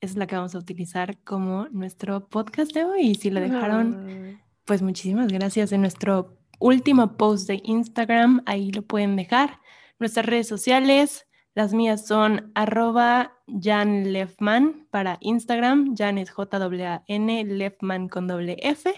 Es 0.03 0.17
la 0.17 0.27
que 0.27 0.35
vamos 0.35 0.53
a 0.53 0.57
utilizar 0.57 1.17
como 1.23 1.69
nuestro 1.69 2.27
podcast 2.27 2.73
de 2.73 2.83
hoy. 2.83 3.11
Y 3.11 3.15
si 3.15 3.29
lo 3.29 3.39
dejaron, 3.39 4.37
pues 4.65 4.81
muchísimas 4.81 5.29
gracias. 5.29 5.71
En 5.71 5.79
nuestro 5.79 6.37
último 6.59 7.15
post 7.15 7.47
de 7.47 7.61
Instagram, 7.63 8.41
ahí 8.45 8.73
lo 8.73 8.81
pueden 8.81 9.15
dejar. 9.15 9.61
Nuestras 9.99 10.25
redes 10.25 10.49
sociales, 10.49 11.25
las 11.55 11.73
mías 11.73 12.05
son 12.05 12.51
arroba 12.53 13.31
Jan 13.47 14.11
Lefman 14.11 14.89
para 14.91 15.19
Instagram. 15.21 15.95
Jan 15.95 16.17
es 16.17 16.31
J-A-N, 16.31 17.43
Lefman 17.45 18.09
con 18.09 18.27
doble 18.27 18.57
F. 18.59 18.93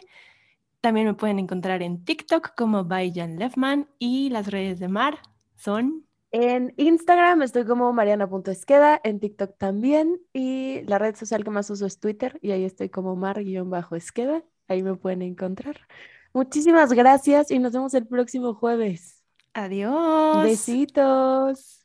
También 0.82 1.06
me 1.06 1.13
pueden 1.13 1.38
encontrar 1.38 1.84
en 1.84 2.04
TikTok 2.04 2.56
como 2.56 2.84
by 2.84 3.13
Jan 3.13 3.38
Lefman 3.38 3.88
y 4.00 4.32
las 4.32 4.48
redes 4.48 4.80
de 4.80 4.88
Mar 4.88 5.20
son... 5.54 6.08
En 6.38 6.74
Instagram 6.76 7.43
estoy 7.43 7.63
como 7.63 7.93
mariana.esqueda, 7.93 9.00
en 9.06 9.21
TikTok 9.21 9.58
también 9.58 10.19
y 10.34 10.82
la 10.82 11.00
red 11.00 11.15
social 11.15 11.45
que 11.45 11.50
más 11.50 11.69
uso 11.69 11.86
es 11.86 11.98
Twitter 11.98 12.38
y 12.41 12.52
ahí 12.52 12.65
estoy 12.65 12.89
como 12.89 13.15
mar-esqueda, 13.15 14.43
ahí 14.67 14.84
me 14.84 14.95
pueden 14.95 15.21
encontrar. 15.21 15.80
Muchísimas 16.34 16.91
gracias 16.91 17.52
y 17.52 17.60
nos 17.60 17.71
vemos 17.71 17.93
el 17.93 18.06
próximo 18.06 18.54
jueves. 18.54 19.24
Adiós. 19.54 20.43
Besitos. 20.43 21.85